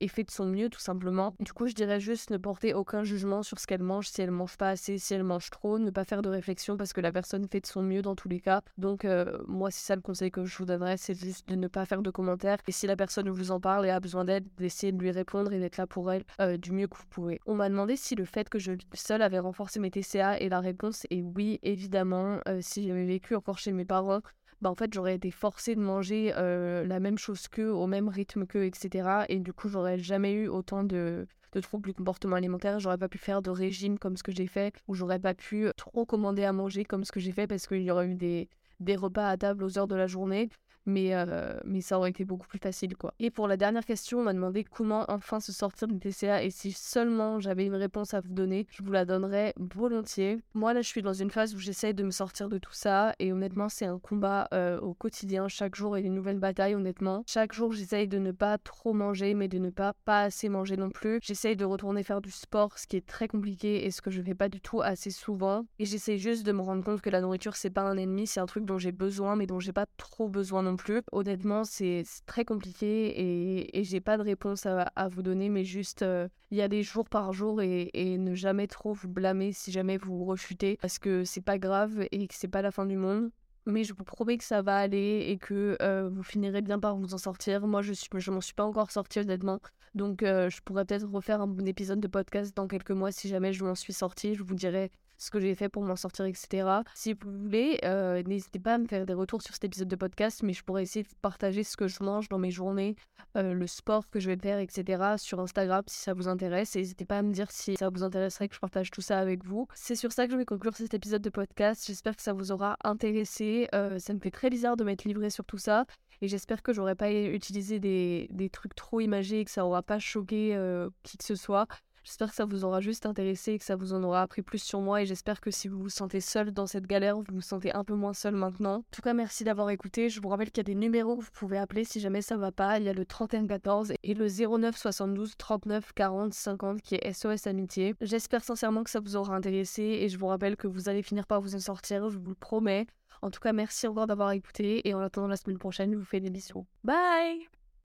et 0.00 0.08
fait 0.08 0.24
de 0.24 0.30
son 0.30 0.46
mieux 0.46 0.68
tout 0.68 0.80
simplement. 0.80 1.34
Du 1.40 1.52
coup, 1.52 1.66
je 1.66 1.74
dirais 1.74 2.00
juste 2.00 2.30
ne 2.30 2.36
porter 2.36 2.74
aucun 2.74 3.04
jugement 3.04 3.42
sur 3.42 3.58
ce 3.58 3.66
qu'elle 3.66 3.82
mange, 3.82 4.08
si 4.08 4.22
elle 4.22 4.30
mange 4.30 4.56
pas 4.56 4.70
assez, 4.70 4.98
si 4.98 5.14
elle 5.14 5.24
mange 5.24 5.50
trop, 5.50 5.78
ne 5.78 5.90
pas 5.90 6.04
faire 6.04 6.22
de 6.22 6.28
réflexion 6.28 6.76
parce 6.76 6.92
que 6.92 7.00
la 7.00 7.12
personne 7.12 7.46
fait 7.48 7.60
de 7.60 7.66
son 7.66 7.82
mieux 7.82 8.02
dans 8.02 8.14
tous 8.14 8.28
les 8.28 8.40
cas. 8.40 8.62
Donc 8.78 9.04
euh, 9.04 9.38
moi, 9.46 9.70
c'est 9.70 9.84
ça 9.84 9.96
le 9.96 10.02
conseil 10.02 10.30
que 10.30 10.44
je 10.44 10.56
vous 10.56 10.64
donnerais, 10.64 10.96
c'est 10.96 11.18
juste 11.18 11.48
de 11.48 11.54
ne 11.54 11.68
pas 11.68 11.84
faire 11.86 12.02
de 12.02 12.10
commentaires 12.10 12.58
et 12.66 12.72
si 12.72 12.86
la 12.86 12.96
personne 12.96 13.28
vous 13.28 13.50
en 13.50 13.60
parle 13.60 13.86
et 13.86 13.90
a 13.90 14.00
besoin 14.00 14.24
d'aide, 14.24 14.46
d'essayer 14.56 14.92
de 14.92 14.98
lui 14.98 15.10
répondre 15.10 15.52
et 15.52 15.58
d'être 15.58 15.76
là 15.76 15.86
pour 15.86 16.10
elle 16.12 16.24
euh, 16.40 16.56
du 16.56 16.72
mieux 16.72 16.86
que 16.86 16.96
vous 16.96 17.06
pouvez. 17.10 17.40
On 17.46 17.54
m'a 17.54 17.68
demandé 17.68 17.96
si 17.96 18.14
le 18.14 18.24
fait 18.24 18.48
que 18.48 18.58
je 18.58 18.72
vis 18.72 18.86
seule 18.94 19.22
avait 19.22 19.38
renforcé 19.38 19.80
mes 19.80 19.90
TCA 19.90 20.40
et 20.40 20.48
la 20.48 20.60
réponse 20.60 21.06
est 21.10 21.22
oui, 21.22 21.58
évidemment. 21.62 22.40
Euh, 22.48 22.58
si 22.60 22.86
j'avais 22.86 23.04
vécu 23.04 23.34
encore 23.34 23.58
chez 23.58 23.72
mes 23.72 23.84
parents, 23.84 24.20
bah, 24.60 24.70
en 24.70 24.74
fait, 24.74 24.92
j'aurais 24.92 25.14
été 25.14 25.30
forcée 25.30 25.74
de 25.74 25.80
manger 25.80 26.32
la 26.32 27.00
même 27.00 27.18
chose 27.18 27.48
qu'eux, 27.48 27.70
au 27.70 27.86
même 27.86 28.08
rythme 28.08 28.46
qu'eux, 28.46 28.64
etc. 28.64 29.24
Et 29.28 29.40
du 29.40 29.52
coup, 29.52 29.68
j'aurais 29.68 29.98
jamais 29.98 30.32
eu 30.32 30.48
autant 30.48 30.84
de, 30.84 31.26
de 31.52 31.60
troubles 31.60 31.88
du 31.88 31.94
comportement 31.94 32.36
alimentaire. 32.36 32.80
J'aurais 32.80 32.98
pas 32.98 33.08
pu 33.08 33.18
faire 33.18 33.42
de 33.42 33.50
régime 33.50 33.98
comme 33.98 34.16
ce 34.16 34.22
que 34.22 34.32
j'ai 34.32 34.46
fait, 34.46 34.74
ou 34.88 34.94
j'aurais 34.94 35.18
pas 35.18 35.34
pu 35.34 35.68
trop 35.76 36.04
commander 36.04 36.44
à 36.44 36.52
manger 36.52 36.84
comme 36.84 37.04
ce 37.04 37.12
que 37.12 37.20
j'ai 37.20 37.32
fait 37.32 37.46
parce 37.46 37.66
qu'il 37.66 37.82
y 37.82 37.90
aurait 37.90 38.08
eu 38.08 38.14
des, 38.14 38.48
des 38.80 38.96
repas 38.96 39.28
à 39.28 39.36
table 39.36 39.64
aux 39.64 39.78
heures 39.78 39.88
de 39.88 39.96
la 39.96 40.06
journée 40.06 40.50
mais, 40.86 41.14
euh, 41.14 41.58
mais 41.64 41.80
ça 41.80 41.98
aurait 41.98 42.10
été 42.10 42.24
beaucoup 42.24 42.46
plus 42.46 42.58
facile 42.58 42.96
quoi. 42.96 43.14
Et 43.18 43.30
pour 43.30 43.48
la 43.48 43.56
dernière 43.56 43.84
question, 43.84 44.20
on 44.20 44.22
m'a 44.22 44.32
demandé 44.32 44.64
comment 44.64 45.04
enfin 45.08 45.40
se 45.40 45.52
sortir 45.52 45.88
du 45.88 45.98
TCA 45.98 46.42
et 46.42 46.50
si 46.50 46.72
seulement 46.72 47.40
j'avais 47.40 47.66
une 47.66 47.74
réponse 47.74 48.14
à 48.14 48.20
vous 48.20 48.32
donner, 48.32 48.66
je 48.70 48.82
vous 48.82 48.92
la 48.92 49.04
donnerais 49.04 49.54
volontiers. 49.58 50.38
Moi 50.54 50.74
là, 50.74 50.82
je 50.82 50.88
suis 50.88 51.02
dans 51.02 51.12
une 51.12 51.30
phase 51.30 51.54
où 51.54 51.58
j'essaye 51.58 51.94
de 51.94 52.02
me 52.02 52.10
sortir 52.10 52.48
de 52.48 52.58
tout 52.58 52.72
ça 52.72 53.14
et 53.18 53.32
honnêtement, 53.32 53.68
c'est 53.68 53.86
un 53.86 53.98
combat 53.98 54.48
euh, 54.52 54.78
au 54.80 54.94
quotidien, 54.94 55.48
chaque 55.48 55.74
jour 55.74 55.96
et 55.96 56.02
une 56.02 56.14
nouvelle 56.14 56.38
bataille 56.38 56.74
honnêtement. 56.74 57.24
Chaque 57.26 57.52
jour, 57.52 57.72
j'essaye 57.72 58.08
de 58.08 58.18
ne 58.18 58.32
pas 58.32 58.58
trop 58.58 58.92
manger 58.92 59.34
mais 59.34 59.48
de 59.48 59.58
ne 59.58 59.70
pas 59.70 59.94
pas 60.04 60.22
assez 60.22 60.48
manger 60.48 60.76
non 60.76 60.90
plus. 60.90 61.18
J'essaye 61.22 61.56
de 61.56 61.64
retourner 61.64 62.02
faire 62.02 62.20
du 62.20 62.30
sport, 62.30 62.78
ce 62.78 62.86
qui 62.86 62.96
est 62.96 63.06
très 63.06 63.28
compliqué 63.28 63.86
et 63.86 63.90
ce 63.90 64.02
que 64.02 64.10
je 64.10 64.22
fais 64.22 64.34
pas 64.34 64.48
du 64.48 64.60
tout 64.60 64.80
assez 64.82 65.10
souvent 65.10 65.64
et 65.78 65.84
j'essaye 65.84 66.18
juste 66.18 66.44
de 66.44 66.52
me 66.52 66.62
rendre 66.62 66.84
compte 66.84 67.00
que 67.00 67.10
la 67.10 67.20
nourriture 67.20 67.56
c'est 67.56 67.70
pas 67.70 67.82
un 67.82 67.96
ennemi, 67.96 68.26
c'est 68.26 68.40
un 68.40 68.46
truc 68.46 68.64
dont 68.64 68.78
j'ai 68.78 68.92
besoin 68.92 69.36
mais 69.36 69.46
dont 69.46 69.60
j'ai 69.60 69.72
pas 69.72 69.86
trop 69.96 70.28
besoin 70.28 70.62
non 70.62 70.73
plus. 70.76 71.02
Honnêtement, 71.12 71.64
c'est 71.64 72.04
très 72.26 72.44
compliqué 72.44 73.70
et, 73.76 73.84
j'ai 73.84 74.00
pas 74.00 74.16
de 74.16 74.22
réponse 74.22 74.66
à, 74.66 75.08
vous 75.08 75.22
donner, 75.22 75.48
mais 75.48 75.64
juste 75.64 76.02
euh, 76.02 76.28
y 76.50 76.60
aller 76.60 76.82
jour 76.82 77.08
par 77.08 77.32
jour 77.32 77.60
et, 77.62 77.90
ne 78.18 78.34
jamais 78.34 78.66
trop 78.66 78.92
vous 78.92 79.08
blâmer 79.08 79.52
si 79.52 79.72
jamais 79.72 79.96
vous 79.96 80.24
refutez 80.24 80.78
parce 80.80 80.98
que 80.98 81.24
c'est 81.24 81.40
pas 81.40 81.58
grave 81.58 82.06
et 82.12 82.26
que 82.26 82.34
c'est 82.34 82.48
pas 82.48 82.62
la 82.62 82.70
fin 82.70 82.86
du 82.86 82.96
monde. 82.96 83.30
Mais 83.66 83.82
je 83.84 83.94
vous 83.94 84.04
promets 84.04 84.36
que 84.36 84.44
ça 84.44 84.60
va 84.60 84.76
aller 84.76 85.24
et 85.28 85.38
que 85.38 85.78
euh, 85.80 86.10
vous 86.12 86.22
finirez 86.22 86.60
bien 86.60 86.78
par 86.78 86.96
vous 86.96 87.14
en 87.14 87.18
sortir. 87.18 87.66
Moi, 87.66 87.80
je, 87.80 87.94
suis, 87.94 88.08
je 88.14 88.30
m'en 88.30 88.42
suis 88.42 88.52
pas 88.52 88.64
encore 88.64 88.90
sortie 88.90 89.20
honnêtement. 89.20 89.58
Donc, 89.94 90.22
euh, 90.22 90.50
je 90.50 90.60
pourrais 90.60 90.84
peut-être 90.84 91.08
refaire 91.08 91.40
un 91.40 91.46
bon 91.46 91.66
épisode 91.66 92.00
de 92.00 92.08
podcast 92.08 92.54
dans 92.54 92.66
quelques 92.66 92.90
mois 92.90 93.10
si 93.10 93.28
jamais 93.28 93.52
je 93.52 93.64
m'en 93.64 93.74
suis 93.74 93.94
sortie. 93.94 94.34
Je 94.34 94.42
vous 94.42 94.54
dirai 94.54 94.90
ce 95.18 95.30
que 95.30 95.40
j'ai 95.40 95.54
fait 95.54 95.68
pour 95.68 95.82
m'en 95.82 95.96
sortir, 95.96 96.24
etc. 96.24 96.68
Si 96.94 97.14
vous 97.14 97.30
voulez, 97.30 97.78
euh, 97.84 98.22
n'hésitez 98.22 98.58
pas 98.58 98.74
à 98.74 98.78
me 98.78 98.86
faire 98.86 99.06
des 99.06 99.14
retours 99.14 99.42
sur 99.42 99.54
cet 99.54 99.64
épisode 99.64 99.88
de 99.88 99.96
podcast, 99.96 100.42
mais 100.42 100.52
je 100.52 100.62
pourrais 100.64 100.82
essayer 100.82 101.02
de 101.02 101.08
partager 101.22 101.64
ce 101.64 101.76
que 101.76 101.88
je 101.88 102.02
mange 102.02 102.28
dans 102.28 102.38
mes 102.38 102.50
journées, 102.50 102.96
euh, 103.36 103.52
le 103.52 103.66
sport 103.66 104.08
que 104.10 104.20
je 104.20 104.30
vais 104.30 104.36
faire, 104.36 104.58
etc. 104.58 105.14
sur 105.16 105.40
Instagram 105.40 105.82
si 105.86 106.00
ça 106.00 106.14
vous 106.14 106.28
intéresse. 106.28 106.74
N'hésitez 106.74 107.04
pas 107.04 107.18
à 107.18 107.22
me 107.22 107.32
dire 107.32 107.50
si 107.50 107.76
ça 107.76 107.88
vous 107.88 108.02
intéresserait 108.02 108.48
que 108.48 108.54
je 108.54 108.60
partage 108.60 108.90
tout 108.90 109.00
ça 109.00 109.18
avec 109.18 109.44
vous. 109.44 109.66
C'est 109.74 109.96
sur 109.96 110.12
ça 110.12 110.26
que 110.26 110.32
je 110.32 110.36
vais 110.36 110.44
conclure 110.44 110.76
cet 110.76 110.94
épisode 110.94 111.22
de 111.22 111.30
podcast. 111.30 111.84
J'espère 111.86 112.16
que 112.16 112.22
ça 112.22 112.32
vous 112.32 112.52
aura 112.52 112.76
intéressé. 112.84 113.68
Euh, 113.74 113.98
ça 113.98 114.12
me 114.14 114.20
fait 114.20 114.30
très 114.30 114.50
bizarre 114.50 114.76
de 114.76 114.84
m'être 114.84 115.04
livré 115.04 115.30
sur 115.30 115.44
tout 115.44 115.58
ça. 115.58 115.86
Et 116.20 116.28
j'espère 116.28 116.62
que 116.62 116.72
j'aurai 116.72 116.94
pas 116.94 117.12
utilisé 117.12 117.80
des, 117.80 118.28
des, 118.30 118.48
trucs 118.48 118.74
trop 118.74 119.00
imagés 119.00 119.40
et 119.40 119.44
que 119.44 119.50
ça 119.50 119.66
aura 119.66 119.82
pas 119.82 119.98
choqué 119.98 120.56
qui 121.02 121.18
que 121.18 121.24
ce 121.24 121.34
soit. 121.34 121.66
J'espère 122.04 122.28
que 122.28 122.34
ça 122.34 122.44
vous 122.44 122.64
aura 122.64 122.80
juste 122.80 123.06
intéressé 123.06 123.52
et 123.52 123.58
que 123.58 123.64
ça 123.64 123.76
vous 123.76 123.94
en 123.94 124.02
aura 124.02 124.20
appris 124.20 124.42
plus 124.42 124.62
sur 124.62 124.80
moi. 124.80 125.02
Et 125.02 125.06
j'espère 125.06 125.40
que 125.40 125.50
si 125.50 125.68
vous 125.68 125.78
vous 125.78 125.88
sentez 125.88 126.20
seul 126.20 126.52
dans 126.52 126.66
cette 126.66 126.86
galère, 126.86 127.16
vous 127.16 127.24
vous 127.32 127.40
sentez 127.40 127.74
un 127.74 127.82
peu 127.82 127.94
moins 127.94 128.12
seul 128.12 128.34
maintenant. 128.34 128.76
En 128.76 128.84
tout 128.90 129.00
cas, 129.02 129.14
merci 129.14 129.42
d'avoir 129.42 129.70
écouté. 129.70 130.10
Je 130.10 130.20
vous 130.20 130.28
rappelle 130.28 130.50
qu'il 130.50 130.58
y 130.58 130.60
a 130.60 130.64
des 130.64 130.74
numéros 130.74 131.16
que 131.16 131.22
vous 131.24 131.30
pouvez 131.32 131.56
appeler 131.56 131.84
si 131.84 132.00
jamais 132.00 132.20
ça 132.20 132.36
va 132.36 132.52
pas. 132.52 132.78
Il 132.78 132.84
y 132.84 132.88
a 132.90 132.92
le 132.92 133.06
3114 133.06 133.94
et 134.02 134.14
le 134.14 134.28
09 134.28 134.76
72 134.76 135.36
39 135.38 135.92
40 135.94 136.34
50 136.34 136.82
qui 136.82 136.96
est 136.96 137.12
SOS 137.12 137.46
Amitié. 137.46 137.94
J'espère 138.02 138.44
sincèrement 138.44 138.84
que 138.84 138.90
ça 138.90 139.00
vous 139.00 139.16
aura 139.16 139.34
intéressé 139.34 139.82
et 139.82 140.08
je 140.10 140.18
vous 140.18 140.26
rappelle 140.26 140.56
que 140.56 140.66
vous 140.66 140.90
allez 140.90 141.02
finir 141.02 141.26
par 141.26 141.40
vous 141.40 141.54
en 141.54 141.60
sortir, 141.60 142.10
je 142.10 142.18
vous 142.18 142.30
le 142.30 142.34
promets. 142.34 142.86
En 143.22 143.30
tout 143.30 143.40
cas, 143.40 143.54
merci 143.54 143.86
encore 143.86 144.06
d'avoir 144.06 144.32
écouté 144.32 144.86
et 144.86 144.92
en 144.92 145.00
attendant 145.00 145.28
la 145.28 145.36
semaine 145.36 145.58
prochaine, 145.58 145.92
je 145.92 145.96
vous 145.96 146.04
fais 146.04 146.20
des 146.20 146.30
bisous. 146.30 146.66
Bye 146.82 147.48